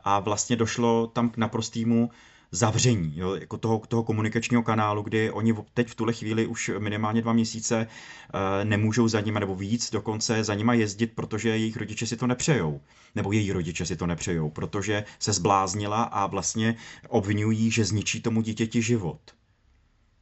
a 0.04 0.20
vlastně 0.20 0.56
došlo 0.56 1.08
tam 1.08 1.30
k 1.30 1.38
naprostému 1.38 2.10
zavření 2.54 3.14
jo, 3.16 3.36
jako 3.36 3.58
toho, 3.58 3.82
toho 3.88 4.04
komunikačního 4.04 4.64
kanálu, 4.64 5.02
kdy 5.02 5.32
oni 5.32 5.56
teď 5.74 5.88
v 5.88 5.96
tuhle 5.96 6.14
chvíli 6.14 6.48
už 6.48 6.72
minimálně 6.80 7.22
dva 7.22 7.34
měsíce 7.34 7.88
uh, 7.88 8.40
nemůžou 8.64 9.08
za 9.08 9.22
nima 9.22 9.40
nebo 9.40 9.56
víc 9.56 9.92
dokonce 9.92 10.44
za 10.44 10.54
nima 10.54 10.74
jezdit, 10.74 11.08
protože 11.16 11.50
jejich 11.50 11.78
rodiče 11.78 12.08
si 12.08 12.18
to 12.18 12.28
nepřejou. 12.28 12.82
Nebo 13.16 13.32
její 13.32 13.52
rodiče 13.52 13.86
si 13.86 13.96
to 13.96 14.08
nepřejou, 14.08 14.50
protože 14.50 15.04
se 15.20 15.34
zbláznila 15.34 16.04
a 16.04 16.28
vlastně 16.28 16.76
obvinují, 17.08 17.72
že 17.72 17.86
zničí 17.86 18.22
tomu 18.22 18.42
dítěti 18.42 18.82
život. 18.82 19.20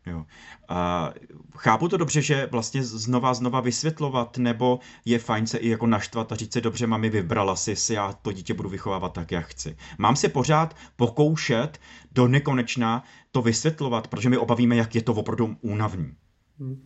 Jo. 0.05 0.25
A 0.67 1.11
chápu 1.57 1.87
to 1.87 1.97
dobře, 1.97 2.21
že 2.21 2.47
vlastně 2.51 2.83
znova 2.83 3.33
znova 3.33 3.59
vysvětlovat, 3.59 4.37
nebo 4.37 4.79
je 5.05 5.19
fajn 5.19 5.47
se 5.47 5.57
i 5.57 5.69
jako 5.69 5.87
naštvat 5.87 6.31
a 6.31 6.35
říct 6.35 6.53
si, 6.53 6.61
dobře, 6.61 6.87
mami, 6.87 7.09
vybrala 7.09 7.55
si 7.55 7.75
si, 7.75 7.93
já 7.93 8.13
to 8.13 8.31
dítě 8.31 8.53
budu 8.53 8.69
vychovávat 8.69 9.13
tak, 9.13 9.31
jak 9.31 9.45
chci. 9.45 9.77
Mám 9.97 10.15
si 10.15 10.29
pořád 10.29 10.75
pokoušet 10.95 11.79
do 12.11 12.27
nekonečna 12.27 13.03
to 13.31 13.41
vysvětlovat, 13.41 14.07
protože 14.07 14.29
my 14.29 14.37
obavíme, 14.37 14.75
jak 14.75 14.95
je 14.95 15.01
to 15.01 15.13
opravdu 15.13 15.55
únavný. 15.61 16.13
Hmm. 16.59 16.85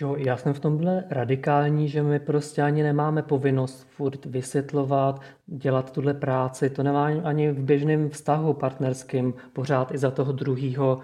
Jo, 0.00 0.16
já 0.18 0.36
jsem 0.36 0.52
v 0.52 0.60
tomhle 0.60 1.04
radikální, 1.10 1.88
že 1.88 2.02
my 2.02 2.20
prostě 2.20 2.62
ani 2.62 2.82
nemáme 2.82 3.22
povinnost 3.22 3.86
furt 3.90 4.24
vysvětlovat, 4.24 5.20
dělat 5.46 5.92
tuhle 5.92 6.14
práci. 6.14 6.70
To 6.70 6.82
nemá 6.82 7.04
ani 7.04 7.52
v 7.52 7.62
běžném 7.62 8.10
vztahu 8.10 8.54
partnerským 8.54 9.34
pořád 9.52 9.94
i 9.94 9.98
za 9.98 10.10
toho 10.10 10.32
druhého 10.32 11.00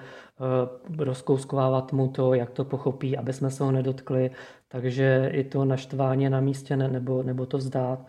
rozkouskovávat 0.99 1.93
mu 1.93 2.09
to, 2.09 2.35
jak 2.35 2.51
to 2.51 2.65
pochopí, 2.65 3.17
aby 3.17 3.33
jsme 3.33 3.51
se 3.51 3.65
ho 3.65 3.73
nedotkli. 3.73 4.31
Takže 4.69 5.31
i 5.33 5.45
to 5.45 5.65
naštvání 5.65 6.29
na 6.29 6.41
místě 6.41 6.77
nebo, 6.77 7.23
nebo 7.23 7.47
to 7.47 7.59
vzdát. 7.59 8.07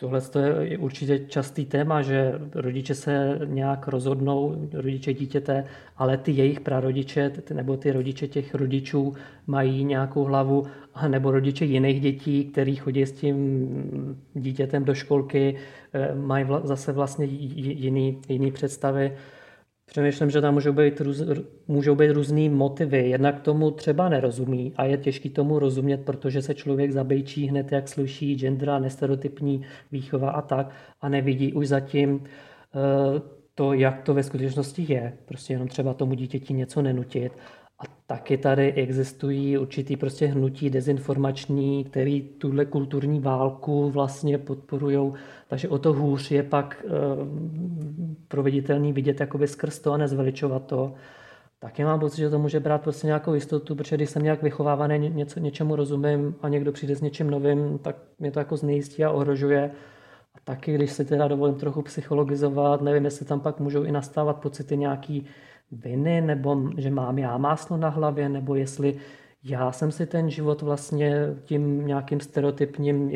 Tohle 0.00 0.20
je 0.60 0.78
určitě 0.78 1.18
častý 1.18 1.66
téma, 1.66 2.02
že 2.02 2.32
rodiče 2.54 2.94
se 2.94 3.38
nějak 3.44 3.88
rozhodnou, 3.88 4.68
rodiče 4.72 5.14
dítěte, 5.14 5.64
ale 5.96 6.16
ty 6.16 6.32
jejich 6.32 6.60
prarodiče 6.60 7.32
nebo 7.52 7.76
ty 7.76 7.92
rodiče 7.92 8.28
těch 8.28 8.54
rodičů 8.54 9.14
mají 9.46 9.84
nějakou 9.84 10.24
hlavu, 10.24 10.66
nebo 11.08 11.30
rodiče 11.30 11.64
jiných 11.64 12.00
dětí, 12.00 12.44
který 12.44 12.76
chodí 12.76 13.02
s 13.02 13.12
tím 13.12 14.18
dítětem 14.34 14.84
do 14.84 14.94
školky, 14.94 15.56
eh, 15.92 16.14
mají 16.14 16.46
zase 16.64 16.92
vlastně 16.92 17.26
jiný, 17.26 18.20
jiný 18.28 18.52
představy. 18.52 19.16
Přemýšlím, 19.88 20.30
že 20.30 20.40
tam 20.40 20.54
můžou 20.54 20.72
být, 20.72 21.00
růz, 21.00 21.22
můžou 21.68 21.94
být 21.94 22.10
různý 22.10 22.48
motivy. 22.48 23.08
Jednak 23.08 23.40
tomu 23.40 23.70
třeba 23.70 24.08
nerozumí 24.08 24.72
a 24.76 24.84
je 24.84 24.96
těžký 24.96 25.30
tomu 25.30 25.58
rozumět, 25.58 26.04
protože 26.04 26.42
se 26.42 26.54
člověk 26.54 26.92
zabejčí 26.92 27.46
hned, 27.46 27.72
jak 27.72 27.88
slyší 27.88 28.36
gendera, 28.36 28.78
nestereotypní 28.78 29.62
výchova 29.92 30.30
a 30.30 30.42
tak 30.42 30.70
a 31.00 31.08
nevidí 31.08 31.52
už 31.52 31.68
zatím 31.68 32.10
uh, 32.14 32.20
to, 33.54 33.72
jak 33.72 34.02
to 34.02 34.14
ve 34.14 34.22
skutečnosti 34.22 34.86
je. 34.88 35.12
Prostě 35.24 35.52
jenom 35.52 35.68
třeba 35.68 35.94
tomu 35.94 36.14
dítěti 36.14 36.54
něco 36.54 36.82
nenutit 36.82 37.32
a 37.78 37.82
taky 38.06 38.38
tady 38.38 38.72
existují 38.72 39.58
určitý 39.58 39.96
prostě 39.96 40.26
hnutí 40.26 40.70
dezinformační, 40.70 41.84
který 41.84 42.22
tuhle 42.22 42.64
kulturní 42.64 43.20
válku 43.20 43.90
vlastně 43.90 44.38
podporují, 44.38 45.12
takže 45.48 45.68
o 45.68 45.78
to 45.78 45.92
hůř 45.92 46.30
je 46.30 46.42
pak 46.42 46.84
e, 46.84 46.90
proveditelný 48.28 48.92
vidět 48.92 49.20
jakoby 49.20 49.48
skrz 49.48 49.78
to 49.78 49.92
a 49.92 49.96
nezveličovat 49.96 50.66
to. 50.66 50.94
Taky 51.60 51.84
mám 51.84 52.00
pocit, 52.00 52.16
že 52.16 52.30
to 52.30 52.38
může 52.38 52.60
brát 52.60 52.82
prostě 52.82 53.06
nějakou 53.06 53.34
jistotu, 53.34 53.74
protože 53.74 53.96
když 53.96 54.10
jsem 54.10 54.22
nějak 54.22 54.42
vychovávaný, 54.42 55.10
něco, 55.10 55.40
něčemu 55.40 55.76
rozumím 55.76 56.34
a 56.42 56.48
někdo 56.48 56.72
přijde 56.72 56.96
s 56.96 57.00
něčím 57.00 57.30
novým, 57.30 57.78
tak 57.78 57.96
mě 58.18 58.30
to 58.30 58.38
jako 58.38 58.56
znejistí 58.56 59.04
a 59.04 59.10
ohrožuje. 59.10 59.70
A 60.34 60.38
taky, 60.44 60.74
když 60.74 60.92
se 60.92 61.04
teda 61.04 61.28
dovolím 61.28 61.54
trochu 61.54 61.82
psychologizovat, 61.82 62.82
nevím, 62.82 63.04
jestli 63.04 63.26
tam 63.26 63.40
pak 63.40 63.60
můžou 63.60 63.82
i 63.82 63.92
nastávat 63.92 64.36
pocity 64.36 64.76
nějaký 64.76 65.26
viny, 65.72 66.20
nebo 66.20 66.70
že 66.76 66.90
mám 66.90 67.18
já 67.18 67.38
máslo 67.38 67.76
na 67.76 67.88
hlavě, 67.88 68.28
nebo 68.28 68.54
jestli 68.54 69.00
já 69.44 69.72
jsem 69.72 69.92
si 69.92 70.06
ten 70.06 70.30
život 70.30 70.62
vlastně 70.62 71.36
tím 71.44 71.86
nějakým 71.86 72.20
stereotypním 72.20 73.10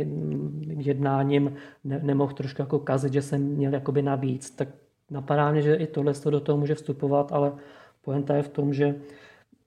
jednáním 0.78 1.54
ne, 1.84 2.00
nemohl 2.02 2.32
trošku 2.32 2.62
jako 2.62 2.78
kazit, 2.78 3.12
že 3.12 3.22
jsem 3.22 3.42
měl 3.42 3.74
jakoby 3.74 4.02
navíc. 4.02 4.50
Tak 4.50 4.68
napadá 5.10 5.52
mě, 5.52 5.62
že 5.62 5.74
i 5.74 5.86
tohle 5.86 6.12
do 6.30 6.40
toho 6.40 6.58
může 6.58 6.74
vstupovat, 6.74 7.32
ale 7.32 7.52
poenta 8.02 8.36
je 8.36 8.42
v 8.42 8.48
tom, 8.48 8.74
že 8.74 8.94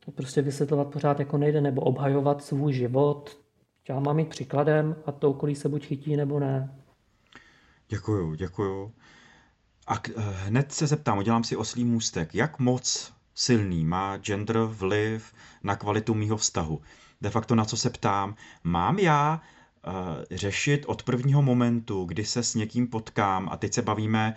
to 0.06 0.12
prostě 0.12 0.42
vysvětlovat 0.42 0.88
pořád 0.88 1.20
jako 1.20 1.38
nejde, 1.38 1.62
nebo 1.62 1.82
obhajovat 1.82 2.44
svůj 2.44 2.74
život. 2.74 3.38
Já 3.90 4.00
mám 4.00 4.20
jít 4.20 4.30
příkladem 4.30 4.96
a 5.06 5.12
to 5.12 5.30
okolí 5.30 5.56
se 5.56 5.70
buď 5.70 5.86
chytí, 5.86 6.16
nebo 6.16 6.40
ne. 6.40 6.76
Děkuju, 7.90 8.36
děkuju. 8.36 8.92
A 9.88 10.02
eh, 10.10 10.12
hned 10.18 10.72
se 10.72 10.88
zeptám, 10.88 11.18
udělám 11.18 11.44
si 11.44 11.56
oslý 11.56 11.86
můstek, 11.86 12.36
jak 12.36 12.60
moc 12.60 13.14
silný 13.36 13.86
má 13.86 14.18
gender 14.18 14.60
vliv 14.60 15.34
na 15.64 15.76
kvalitu 15.76 16.14
mýho 16.14 16.38
vztahu. 16.38 16.82
De 17.22 17.30
facto 17.30 17.56
na 17.56 17.66
co 17.66 17.78
se 17.78 17.90
ptám, 17.90 18.36
mám 18.64 19.00
já 19.00 19.42
uh, 19.88 19.94
řešit 20.32 20.84
od 20.88 21.04
prvního 21.04 21.42
momentu, 21.42 22.06
kdy 22.06 22.26
se 22.26 22.44
s 22.44 22.56
někým 22.56 22.88
potkám 22.88 23.50
a 23.52 23.58
teď 23.58 23.74
se 23.74 23.82
bavíme 23.82 24.36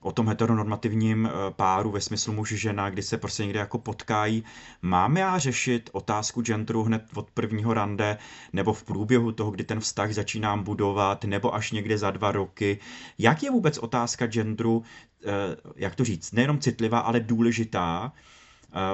o 0.00 0.12
tom 0.12 0.28
heteronormativním 0.28 1.26
eh, 1.26 1.30
páru 1.50 1.90
ve 1.90 2.00
smyslu 2.00 2.32
muž 2.32 2.52
žena, 2.52 2.90
kdy 2.90 3.02
se 3.02 3.18
prostě 3.18 3.42
někde 3.42 3.58
jako 3.58 3.78
potkají. 3.78 4.44
Mám 4.82 5.16
já 5.16 5.38
řešit 5.38 5.90
otázku 5.92 6.42
genderu 6.42 6.82
hned 6.82 7.02
od 7.14 7.30
prvního 7.30 7.74
rande, 7.74 8.18
nebo 8.52 8.72
v 8.72 8.84
průběhu 8.84 9.32
toho, 9.32 9.50
kdy 9.50 9.64
ten 9.64 9.80
vztah 9.80 10.12
začínám 10.12 10.62
budovat, 10.62 11.24
nebo 11.24 11.54
až 11.54 11.72
někde 11.72 11.98
za 11.98 12.10
dva 12.10 12.32
roky? 12.32 12.78
Jak 13.18 13.42
je 13.42 13.50
vůbec 13.50 13.78
otázka 13.78 14.26
genderu, 14.26 14.82
eh, 15.24 15.30
jak 15.76 15.94
to 15.94 16.04
říct, 16.04 16.32
nejenom 16.32 16.58
citlivá, 16.58 16.98
ale 16.98 17.20
důležitá, 17.20 18.12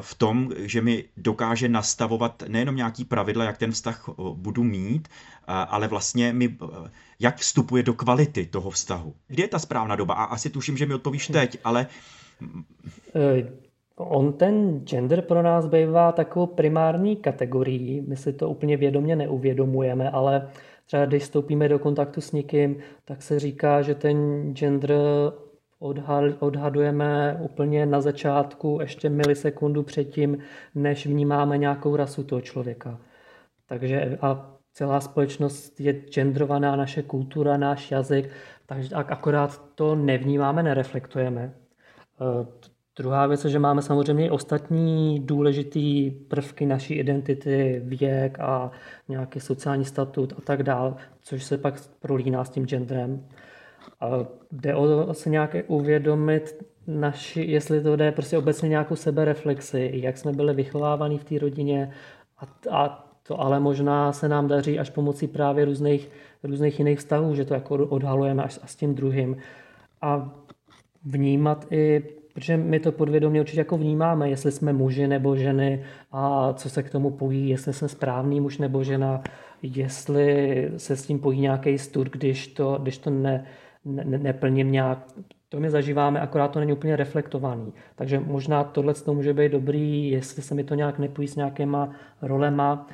v 0.01 0.15
tom, 0.15 0.51
že 0.57 0.81
mi 0.81 1.05
dokáže 1.17 1.69
nastavovat 1.69 2.43
nejenom 2.49 2.77
nějaký 2.77 3.05
pravidla, 3.05 3.45
jak 3.45 3.59
ten 3.59 3.73
vztah 3.73 4.09
budu 4.35 4.63
mít, 4.63 5.09
ale 5.47 5.89
vlastně 5.89 6.33
mi, 6.33 6.57
jak 7.21 7.37
vstupuje 7.37 7.83
do 7.83 7.95
kvality 7.95 8.47
toho 8.47 8.71
vztahu. 8.71 9.15
Kdy 9.29 9.43
je 9.43 9.49
ta 9.49 9.59
správná 9.59 9.97
doba? 9.97 10.15
A 10.15 10.25
asi 10.25 10.51
tuším, 10.51 10.77
že 10.77 10.87
mi 10.87 10.95
odpovíš 10.95 11.29
teď, 11.29 11.59
ale... 11.65 11.87
On 13.97 14.33
ten 14.33 14.81
gender 14.85 15.23
pro 15.23 15.43
nás 15.43 15.67
bývá 15.67 16.13
takovou 16.13 16.47
primární 16.47 17.17
kategorií. 17.17 18.01
My 18.09 18.17
si 18.17 18.33
to 18.33 18.49
úplně 18.49 18.77
vědomě 18.77 19.17
neuvědomujeme, 19.17 20.11
ale 20.11 20.49
třeba 20.87 21.07
když 21.07 21.23
vstoupíme 21.23 21.69
do 21.69 21.79
kontaktu 21.79 22.21
s 22.21 22.33
někým, 22.33 22.77
tak 23.05 23.23
se 23.23 23.39
říká, 23.39 23.83
že 23.83 23.95
ten 23.95 24.51
gender 24.55 24.93
odhadujeme 26.39 27.37
úplně 27.41 27.87
na 27.87 28.01
začátku, 28.01 28.79
ještě 28.81 29.11
milisekundu 29.11 29.83
předtím, 29.83 30.39
než 30.75 31.07
vnímáme 31.07 31.59
nějakou 31.59 31.97
rasu 31.97 32.25
toho 32.25 32.41
člověka. 32.41 32.99
Takže 33.67 34.19
a 34.21 34.53
celá 34.73 35.01
společnost 35.01 35.81
je 35.81 35.93
genderovaná, 35.93 36.77
naše 36.77 37.03
kultura, 37.03 37.57
náš 37.57 37.91
jazyk, 37.91 38.31
takže 38.67 38.95
akorát 38.95 39.63
to 39.75 39.95
nevnímáme, 39.95 40.63
nereflektujeme. 40.63 41.43
E, 41.43 41.53
druhá 42.97 43.27
věc 43.27 43.45
je, 43.45 43.51
že 43.51 43.59
máme 43.59 43.83
samozřejmě 43.83 44.27
i 44.27 44.31
ostatní 44.31 45.21
důležitý 45.21 46.11
prvky 46.11 46.67
naší 46.67 46.95
identity, 46.95 47.83
věk 47.85 48.41
a 48.41 48.71
nějaký 49.09 49.41
sociální 49.41 49.85
statut 49.85 50.33
a 50.39 50.41
tak 50.41 50.63
dále, 50.63 50.95
což 51.23 51.45
se 51.45 51.59
pak 51.59 51.75
prolíná 52.01 52.45
s 52.45 52.51
tím 52.51 52.67
genderem. 52.67 53.27
A 54.01 54.07
jde 54.53 54.75
o 54.75 55.15
se 55.15 55.31
nějak 55.31 55.57
uvědomit 55.67 56.65
naši, 56.87 57.41
jestli 57.41 57.83
to 57.83 57.97
jde 57.97 58.13
prostě 58.13 58.39
obecně 58.39 58.69
nějakou 58.69 58.97
sebereflexi, 58.97 59.91
jak 59.95 60.19
jsme 60.19 60.33
byli 60.33 60.55
vychovávaní 60.55 61.19
v 61.19 61.25
té 61.25 61.39
rodině 61.39 61.93
a, 62.39 62.47
a 62.71 63.09
to 63.23 63.41
ale 63.41 63.61
možná 63.61 64.13
se 64.13 64.29
nám 64.29 64.49
daří 64.49 64.79
až 64.79 64.91
pomocí 64.91 65.27
právě 65.27 65.65
různých, 65.65 66.11
různých 66.43 66.79
jiných 66.79 66.99
vztahů, 66.99 67.35
že 67.35 67.45
to 67.45 67.55
jako 67.55 67.75
odhalujeme 67.75 68.43
až 68.43 68.61
s 68.65 68.77
tím 68.77 68.95
druhým. 68.95 69.37
A 70.01 70.33
vnímat 71.05 71.67
i, 71.71 72.03
protože 72.35 72.57
my 72.57 72.81
to 72.81 72.93
podvědomě 72.93 73.41
určitě 73.41 73.61
jako 73.61 73.79
vnímáme, 73.79 74.31
jestli 74.31 74.53
jsme 74.53 74.73
muži 74.73 75.07
nebo 75.07 75.37
ženy 75.37 75.85
a 76.13 76.53
co 76.53 76.71
se 76.71 76.83
k 76.83 76.91
tomu 76.91 77.11
pojí, 77.11 77.49
jestli 77.49 77.73
jsme 77.73 77.89
správný 77.89 78.41
muž 78.41 78.59
nebo 78.59 78.85
žena, 78.85 79.23
jestli 79.63 80.71
se 80.77 80.97
s 80.97 81.07
tím 81.07 81.19
pojí 81.19 81.41
nějaký 81.41 81.79
stud, 81.79 82.09
když 82.09 82.47
to, 82.47 82.79
když 82.83 82.99
to 82.99 83.11
ne, 83.11 83.45
ne, 83.85 84.19
neplním 84.19 84.73
nějak, 84.73 84.99
to 85.49 85.61
my 85.61 85.71
zažíváme, 85.71 86.21
akorát 86.21 86.49
to 86.49 86.61
není 86.61 86.73
úplně 86.73 86.97
reflektovaný. 86.97 87.73
Takže 87.97 88.21
možná 88.21 88.65
tohle 88.65 88.95
to 88.95 89.15
může 89.15 89.35
být 89.35 89.53
dobrý, 89.53 90.11
jestli 90.11 90.43
se 90.43 90.55
mi 90.55 90.65
to 90.65 90.75
nějak 90.75 90.99
nepojí 90.99 91.29
s 91.29 91.37
nějakýma 91.37 91.91
rolema. 92.23 92.89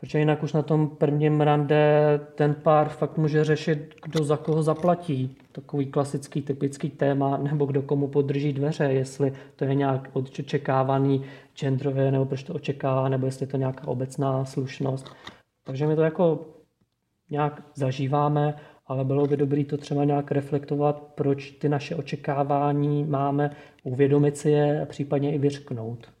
Protože 0.00 0.18
jinak 0.18 0.42
už 0.42 0.52
na 0.52 0.62
tom 0.62 0.88
prvním 0.88 1.40
rande 1.40 2.20
ten 2.34 2.54
pár 2.54 2.88
fakt 2.88 3.18
může 3.18 3.44
řešit, 3.44 3.94
kdo 4.02 4.24
za 4.24 4.36
koho 4.36 4.62
zaplatí. 4.62 5.36
Takový 5.52 5.86
klasický, 5.86 6.42
typický 6.42 6.90
téma, 6.90 7.36
nebo 7.36 7.66
kdo 7.66 7.82
komu 7.82 8.08
podrží 8.08 8.52
dveře, 8.52 8.84
jestli 8.84 9.32
to 9.56 9.64
je 9.64 9.74
nějak 9.74 10.10
očekávaný 10.12 11.22
genderově, 11.60 12.12
nebo 12.12 12.24
proč 12.24 12.42
to 12.42 12.54
očekává, 12.54 13.08
nebo 13.08 13.26
jestli 13.26 13.46
to 13.46 13.56
je 13.56 13.58
nějaká 13.58 13.88
obecná 13.88 14.44
slušnost. 14.44 15.06
Takže 15.64 15.86
my 15.86 15.96
to 15.96 16.02
jako 16.02 16.46
nějak 17.30 17.62
zažíváme, 17.74 18.54
ale 18.88 19.04
bylo 19.04 19.26
by 19.26 19.36
dobré 19.36 19.64
to 19.64 19.76
třeba 19.76 20.04
nějak 20.04 20.30
reflektovat, 20.32 21.02
proč 21.14 21.50
ty 21.50 21.68
naše 21.68 21.96
očekávání 21.96 23.04
máme, 23.04 23.50
uvědomit 23.82 24.36
si 24.36 24.50
je 24.50 24.82
a 24.82 24.86
případně 24.86 25.34
i 25.34 25.38
vyřknout. 25.38 26.12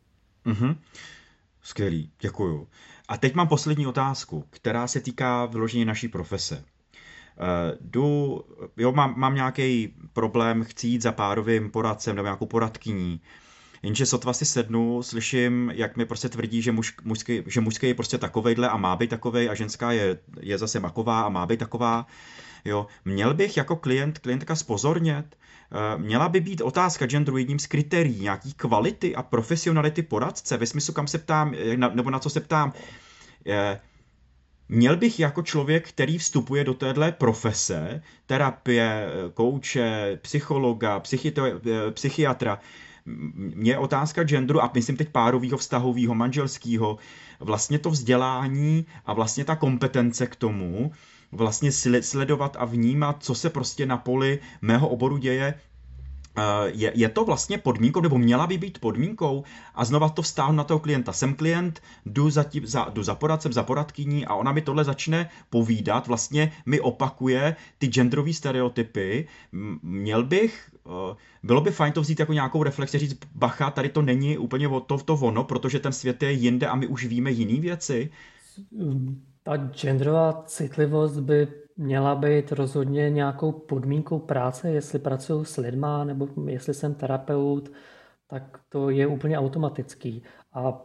Mm-hmm. 0.46 0.76
Skvělý, 1.62 2.10
děkuju. 2.20 2.68
A 3.08 3.16
teď 3.16 3.34
mám 3.34 3.48
poslední 3.48 3.86
otázku, 3.86 4.44
která 4.50 4.86
se 4.86 5.00
týká 5.00 5.46
vyložení 5.46 5.84
naší 5.84 6.08
profese. 6.08 6.56
Uh, 6.56 7.78
jdu, 7.80 8.40
jo, 8.76 8.92
mám, 8.92 9.14
mám 9.16 9.34
nějaký 9.34 9.94
problém, 10.12 10.64
chci 10.64 10.86
jít 10.86 11.02
za 11.02 11.12
párovým 11.12 11.70
poradcem 11.70 12.16
nebo 12.16 12.26
nějakou 12.26 12.46
poradkyní, 12.46 13.20
jenže 13.82 14.06
sotva 14.06 14.32
si 14.32 14.44
sednu, 14.44 15.02
slyším, 15.02 15.72
jak 15.74 15.96
mi 15.96 16.04
prostě 16.04 16.28
tvrdí, 16.28 16.62
že, 16.62 16.72
muž, 16.72 16.94
mužský, 17.04 17.42
že 17.46 17.60
mužský 17.60 17.86
je 17.86 17.94
prostě 17.94 18.18
takovejhle 18.18 18.68
a 18.68 18.76
má 18.76 18.96
být 18.96 19.10
takovej 19.10 19.50
a 19.50 19.54
ženská 19.54 19.92
je, 19.92 20.18
je 20.40 20.58
zase 20.58 20.80
maková 20.80 21.20
a 21.20 21.28
má 21.28 21.46
být 21.46 21.60
taková. 21.60 22.06
Jo, 22.64 22.86
měl 23.04 23.34
bych 23.34 23.56
jako 23.56 23.76
klient, 23.76 24.18
klientka 24.18 24.56
spozornět, 24.56 25.36
Eh, 25.72 25.98
měla 25.98 26.28
by 26.28 26.40
být 26.40 26.60
otázka 26.60 27.06
genderu 27.06 27.36
jedním 27.36 27.58
z 27.58 27.66
kritérií 27.66 28.20
nějaký 28.20 28.52
kvality 28.52 29.14
a 29.14 29.22
profesionality 29.22 30.02
poradce, 30.02 30.56
ve 30.56 30.66
smyslu, 30.66 30.94
kam 30.94 31.06
se 31.06 31.18
ptám, 31.18 31.54
eh, 31.54 31.76
nebo 31.76 32.10
na 32.10 32.18
co 32.18 32.30
se 32.30 32.40
ptám. 32.40 32.72
Eh, 33.46 33.80
měl 34.68 34.96
bych 34.96 35.20
jako 35.20 35.42
člověk, 35.42 35.88
který 35.88 36.18
vstupuje 36.18 36.64
do 36.64 36.74
téhle 36.74 37.12
profese, 37.12 38.02
terapie, 38.26 39.08
kouče, 39.34 40.18
psychologa, 40.22 41.02
psychiatra, 41.90 42.58
mě 43.34 43.78
otázka 43.78 44.24
genderu, 44.24 44.62
a 44.62 44.70
myslím 44.74 44.96
teď 44.96 45.08
párového, 45.08 45.58
vztahového, 45.58 46.14
manželského, 46.14 46.98
vlastně 47.40 47.78
to 47.78 47.90
vzdělání 47.90 48.86
a 49.06 49.12
vlastně 49.12 49.44
ta 49.44 49.56
kompetence 49.56 50.26
k 50.26 50.36
tomu, 50.36 50.92
vlastně 51.32 51.72
sledovat 52.00 52.56
a 52.60 52.64
vnímat, 52.64 53.16
co 53.20 53.34
se 53.34 53.50
prostě 53.50 53.86
na 53.86 53.96
poli 53.96 54.38
mého 54.62 54.88
oboru 54.88 55.16
děje, 55.16 55.54
je, 56.66 56.92
je 56.94 57.08
to 57.08 57.24
vlastně 57.24 57.58
podmínkou, 57.58 58.00
nebo 58.00 58.18
měla 58.18 58.46
by 58.46 58.58
být 58.58 58.78
podmínkou 58.78 59.44
a 59.74 59.84
znova 59.84 60.08
to 60.08 60.22
vztáhnu 60.22 60.56
na 60.56 60.64
toho 60.64 60.80
klienta. 60.80 61.12
Jsem 61.12 61.34
klient, 61.34 61.80
jdu 62.06 62.30
za, 62.30 62.44
tí, 62.44 62.60
za, 62.64 62.84
jdu 62.84 63.02
za 63.02 63.14
poradcem, 63.14 63.52
za 63.52 63.62
poradkyní 63.62 64.26
a 64.26 64.34
ona 64.34 64.52
mi 64.52 64.62
tohle 64.62 64.84
začne 64.84 65.30
povídat, 65.50 66.06
vlastně 66.06 66.52
mi 66.66 66.80
opakuje 66.80 67.56
ty 67.78 67.86
genderové 67.86 68.32
stereotypy. 68.32 69.26
Měl 69.82 70.24
bych, 70.24 70.70
eh, 70.86 71.16
bylo 71.42 71.60
by 71.60 71.70
fajn 71.70 71.92
to 71.92 72.00
vzít 72.00 72.20
jako 72.20 72.32
nějakou 72.32 72.62
reflexi, 72.62 72.98
říct, 72.98 73.18
bacha, 73.34 73.70
tady 73.70 73.88
to 73.88 74.02
není 74.02 74.38
úplně 74.38 74.68
to, 74.86 74.98
to 74.98 75.14
ono, 75.14 75.44
protože 75.44 75.78
ten 75.78 75.92
svět 75.92 76.22
je 76.22 76.32
jinde 76.32 76.66
a 76.66 76.76
my 76.76 76.86
už 76.86 77.04
víme 77.04 77.30
jiné 77.30 77.60
věci. 77.60 78.10
Ta 79.42 79.56
genderová 79.56 80.42
citlivost 80.46 81.20
by 81.20 81.48
měla 81.78 82.14
být 82.14 82.52
rozhodně 82.52 83.10
nějakou 83.10 83.52
podmínkou 83.52 84.18
práce, 84.18 84.70
jestli 84.70 84.98
pracuji 84.98 85.44
s 85.44 85.56
lidma 85.56 86.04
nebo 86.04 86.28
jestli 86.46 86.74
jsem 86.74 86.94
terapeut, 86.94 87.72
tak 88.26 88.60
to 88.68 88.90
je 88.90 89.06
úplně 89.06 89.38
automatický. 89.38 90.22
A 90.52 90.82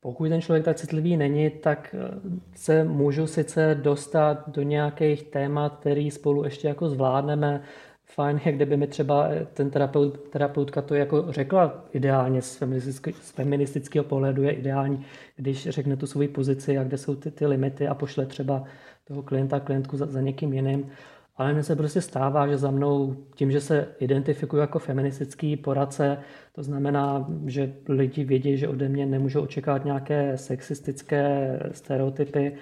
pokud 0.00 0.28
ten 0.28 0.40
člověk 0.40 0.64
tak 0.64 0.76
citlivý 0.76 1.16
není, 1.16 1.50
tak 1.50 1.94
eh, 1.98 2.20
se 2.54 2.84
můžu 2.84 3.26
sice 3.26 3.78
dostat 3.82 4.48
do 4.48 4.62
nějakých 4.62 5.22
témat, 5.22 5.76
který 5.80 6.10
spolu 6.10 6.44
ještě 6.44 6.68
jako 6.68 6.88
zvládneme, 6.88 7.62
fajn 8.04 8.40
jak 8.44 8.54
kdyby 8.54 8.76
mi 8.76 8.86
třeba 8.86 9.28
ten 9.52 9.70
terapeut, 9.70 10.28
terapeutka 10.28 10.82
to 10.82 10.94
jako 10.94 11.32
řekla 11.32 11.84
ideálně 11.92 12.42
z, 12.42 12.56
feministický, 12.56 13.12
z 13.12 13.30
feministického 13.30 14.04
pohledu 14.04 14.42
je 14.42 14.52
ideální, 14.52 15.06
když 15.36 15.68
řekne 15.68 15.96
tu 15.96 16.06
svoji 16.06 16.28
pozici 16.28 16.78
a 16.78 16.84
kde 16.84 16.98
jsou 16.98 17.14
ty, 17.14 17.30
ty 17.30 17.46
limity 17.46 17.88
a 17.88 17.94
pošle 17.94 18.26
třeba 18.26 18.64
toho 19.08 19.22
klienta, 19.22 19.60
klientku 19.60 19.96
za, 19.96 20.06
za 20.06 20.20
někým 20.20 20.52
jiným. 20.52 20.90
Ale 21.36 21.52
mně 21.52 21.62
se 21.62 21.76
prostě 21.76 22.00
stává, 22.00 22.48
že 22.48 22.58
za 22.58 22.70
mnou, 22.70 23.16
tím, 23.34 23.50
že 23.50 23.60
se 23.60 23.88
identifikuju 23.98 24.60
jako 24.60 24.78
feministický 24.78 25.56
poradce, 25.56 26.18
to 26.52 26.62
znamená, 26.62 27.26
že 27.46 27.72
lidi 27.88 28.24
vědí, 28.24 28.56
že 28.56 28.68
ode 28.68 28.88
mě 28.88 29.06
nemůžou 29.06 29.42
očekávat 29.42 29.84
nějaké 29.84 30.38
sexistické 30.38 31.58
stereotypy, 31.72 32.52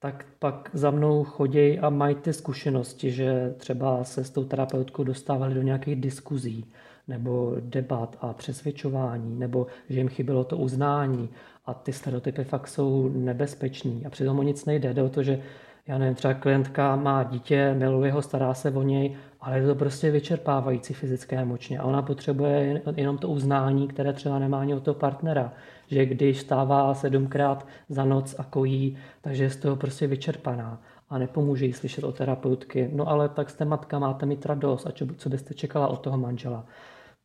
tak 0.00 0.26
pak 0.38 0.70
za 0.72 0.90
mnou 0.90 1.24
chodí 1.24 1.78
a 1.78 1.90
mají 1.90 2.14
ty 2.14 2.32
zkušenosti, 2.32 3.10
že 3.10 3.54
třeba 3.56 4.04
se 4.04 4.24
s 4.24 4.30
tou 4.30 4.44
terapeutkou 4.44 5.04
dostávali 5.04 5.54
do 5.54 5.62
nějakých 5.62 5.96
diskuzí 5.96 6.64
nebo 7.08 7.56
debat 7.60 8.16
a 8.20 8.32
přesvědčování, 8.32 9.38
nebo 9.38 9.66
že 9.88 10.00
jim 10.00 10.08
chybělo 10.08 10.44
to 10.44 10.56
uznání 10.56 11.28
a 11.66 11.74
ty 11.74 11.92
stereotypy 11.92 12.44
fakt 12.44 12.68
jsou 12.68 13.08
nebezpečný 13.08 14.06
a 14.06 14.10
přitom 14.10 14.38
o 14.38 14.42
nic 14.42 14.64
nejde. 14.64 14.94
Jde 14.94 15.02
o 15.02 15.08
to, 15.08 15.22
že 15.22 15.40
já 15.88 15.98
nevím, 15.98 16.14
třeba 16.14 16.34
klientka 16.34 16.96
má 16.96 17.22
dítě, 17.22 17.74
miluje 17.78 18.12
ho, 18.12 18.22
stará 18.22 18.54
se 18.54 18.70
o 18.70 18.82
něj, 18.82 19.16
ale 19.40 19.58
je 19.58 19.66
to 19.66 19.74
prostě 19.74 20.10
vyčerpávající 20.10 20.94
fyzické 20.94 21.36
emočně 21.36 21.78
a 21.78 21.84
ona 21.84 22.02
potřebuje 22.02 22.82
jenom 22.96 23.18
to 23.18 23.28
uznání, 23.28 23.88
které 23.88 24.12
třeba 24.12 24.38
nemá 24.38 24.60
ani 24.60 24.74
od 24.74 24.82
toho 24.82 24.94
partnera 24.94 25.52
že 25.90 26.06
když 26.06 26.40
stává 26.40 26.94
sedmkrát 26.94 27.66
za 27.88 28.04
noc 28.04 28.34
a 28.38 28.44
kojí, 28.44 28.96
takže 29.20 29.44
je 29.44 29.50
z 29.50 29.56
toho 29.56 29.76
prostě 29.76 30.06
vyčerpaná 30.06 30.80
a 31.10 31.18
nepomůže 31.18 31.66
jí 31.66 31.72
slyšet 31.72 32.04
o 32.04 32.12
terapeutky. 32.12 32.90
No 32.92 33.08
ale 33.08 33.28
tak 33.28 33.50
jste 33.50 33.64
matka, 33.64 33.98
máte 33.98 34.26
mít 34.26 34.46
radost 34.46 34.86
a 34.86 34.90
čo, 34.90 35.06
co 35.16 35.28
byste 35.28 35.54
čekala 35.54 35.86
od 35.86 36.00
toho 36.00 36.18
manžela. 36.18 36.64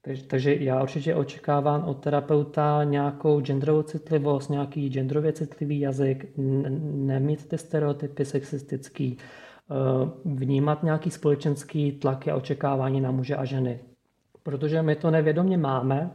Takže, 0.05 0.23
takže 0.23 0.55
já 0.55 0.83
určitě 0.83 1.15
očekávám 1.15 1.83
od 1.83 1.93
terapeuta 1.93 2.83
nějakou 2.83 3.41
genderovou 3.41 3.81
citlivost, 3.81 4.49
nějaký 4.49 4.89
genderově 4.89 5.33
citlivý 5.33 5.79
jazyk, 5.79 6.37
nemít 6.37 7.47
ty 7.49 7.57
stereotypy 7.57 8.25
sexistický, 8.25 9.17
eh, 9.17 10.09
vnímat 10.25 10.83
nějaký 10.83 11.11
společenský 11.11 11.91
tlak 11.91 12.27
a 12.27 12.35
očekávání 12.35 13.01
na 13.01 13.11
muže 13.11 13.35
a 13.35 13.45
ženy. 13.45 13.79
Protože 14.43 14.81
my 14.81 14.95
to 14.95 15.11
nevědomě 15.11 15.57
máme, 15.57 16.11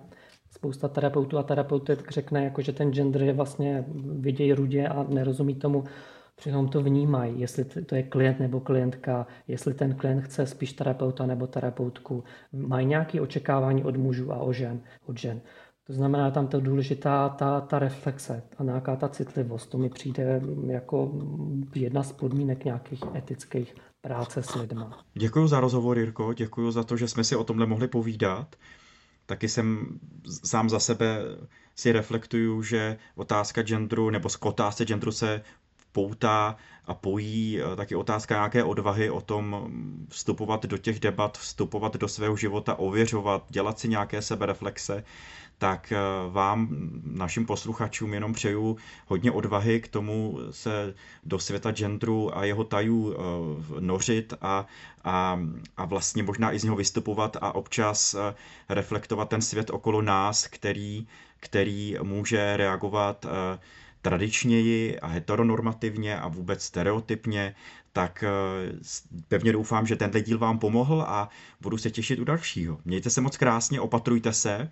spousta 0.50 0.88
terapeutů 0.88 1.38
a 1.38 1.42
terapeutek 1.42 2.10
řekne, 2.10 2.44
jako, 2.44 2.62
že 2.62 2.72
ten 2.72 2.92
gender 2.92 3.22
je 3.22 3.32
vlastně 3.32 3.84
vidějí 4.04 4.52
rudě 4.52 4.88
a 4.88 5.02
nerozumí 5.08 5.54
tomu, 5.54 5.84
přitom 6.38 6.68
to 6.68 6.82
vnímají, 6.82 7.40
jestli 7.40 7.64
to 7.64 7.94
je 7.94 8.02
klient 8.02 8.40
nebo 8.40 8.60
klientka, 8.60 9.26
jestli 9.48 9.74
ten 9.74 9.94
klient 9.94 10.20
chce 10.20 10.46
spíš 10.46 10.72
terapeuta 10.72 11.26
nebo 11.26 11.46
terapeutku. 11.46 12.24
Mají 12.52 12.86
nějaké 12.86 13.20
očekávání 13.20 13.84
od 13.84 13.96
mužů 13.96 14.32
a 14.32 14.36
od 14.36 14.52
žen. 14.52 14.80
Od 15.06 15.18
žen. 15.18 15.40
To 15.86 15.92
znamená, 15.92 16.30
tam 16.30 16.46
to 16.46 16.60
důležitá 16.60 17.28
ta, 17.28 17.60
ta 17.60 17.78
reflexe 17.78 18.42
a 18.58 18.64
nějaká 18.64 18.96
ta 18.96 19.08
citlivost. 19.08 19.70
To 19.70 19.78
mi 19.78 19.88
přijde 19.88 20.40
jako 20.66 21.12
jedna 21.74 22.02
z 22.02 22.12
podmínek 22.12 22.64
nějakých 22.64 23.04
etických 23.14 23.74
práce 24.00 24.42
s 24.42 24.54
lidma. 24.54 25.04
Děkuji 25.14 25.46
za 25.46 25.60
rozhovor, 25.60 25.98
Jirko, 25.98 26.32
děkuji 26.32 26.70
za 26.70 26.84
to, 26.84 26.96
že 26.96 27.08
jsme 27.08 27.24
si 27.24 27.36
o 27.36 27.44
tomhle 27.44 27.66
mohli 27.66 27.88
povídat 27.88 28.56
taky 29.28 29.48
jsem 29.48 29.98
sám 30.44 30.70
za 30.70 30.80
sebe 30.80 31.18
si 31.76 31.92
reflektuju, 31.92 32.62
že 32.62 32.96
otázka 33.14 33.62
genderu 33.62 34.10
nebo 34.10 34.28
k 34.28 34.46
otázce 34.46 34.84
genderu 34.84 35.12
se 35.12 35.42
poutá 35.98 36.56
a 36.86 36.94
pojí 36.94 37.60
eh, 37.60 37.76
taky 37.76 37.94
otázka 37.94 38.34
nějaké 38.34 38.64
odvahy 38.64 39.10
o 39.10 39.20
tom 39.20 39.70
vstupovat 40.08 40.66
do 40.66 40.78
těch 40.78 41.00
debat, 41.00 41.38
vstupovat 41.38 41.96
do 41.96 42.08
svého 42.08 42.36
života, 42.36 42.74
ověřovat, 42.78 43.44
dělat 43.48 43.78
si 43.78 43.88
nějaké 43.88 44.22
sebereflexe 44.22 45.04
tak 45.58 45.92
eh, 45.92 45.98
vám, 46.30 46.68
našim 47.04 47.46
posluchačům, 47.46 48.14
jenom 48.14 48.32
přeju 48.32 48.76
hodně 49.06 49.30
odvahy 49.30 49.80
k 49.80 49.88
tomu 49.88 50.38
se 50.50 50.94
do 51.24 51.38
světa 51.38 51.72
genderu 51.72 52.36
a 52.36 52.44
jeho 52.44 52.64
tajů 52.64 53.14
eh, 53.14 53.80
nořit 53.80 54.34
a, 54.40 54.66
a, 55.04 55.40
a 55.76 55.84
vlastně 55.84 56.22
možná 56.22 56.52
i 56.52 56.58
z 56.58 56.64
něho 56.64 56.76
vystupovat 56.76 57.36
a 57.40 57.54
občas 57.54 58.16
reflektovat 58.68 59.28
ten 59.28 59.42
svět 59.42 59.70
okolo 59.70 60.02
nás, 60.02 60.46
který, 60.46 61.06
který 61.40 61.96
může 62.02 62.56
reagovat 62.56 63.26
tradičněji 64.08 65.00
a 65.00 65.06
heteronormativně 65.06 66.20
a 66.20 66.28
vůbec 66.28 66.62
stereotypně, 66.64 67.54
tak 67.92 68.24
pevně 69.28 69.52
doufám, 69.52 69.86
že 69.86 69.96
tenhle 69.96 70.20
díl 70.20 70.38
vám 70.38 70.58
pomohl 70.58 71.04
a 71.08 71.28
budu 71.60 71.78
se 71.78 71.90
těšit 71.90 72.18
u 72.18 72.24
dalšího. 72.24 72.78
Mějte 72.84 73.10
se 73.10 73.20
moc 73.20 73.36
krásně, 73.36 73.80
opatrujte 73.80 74.32
se 74.32 74.70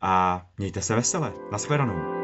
a 0.00 0.46
mějte 0.58 0.82
se 0.82 0.94
vesele. 0.94 1.32
Naschledanou. 1.52 2.23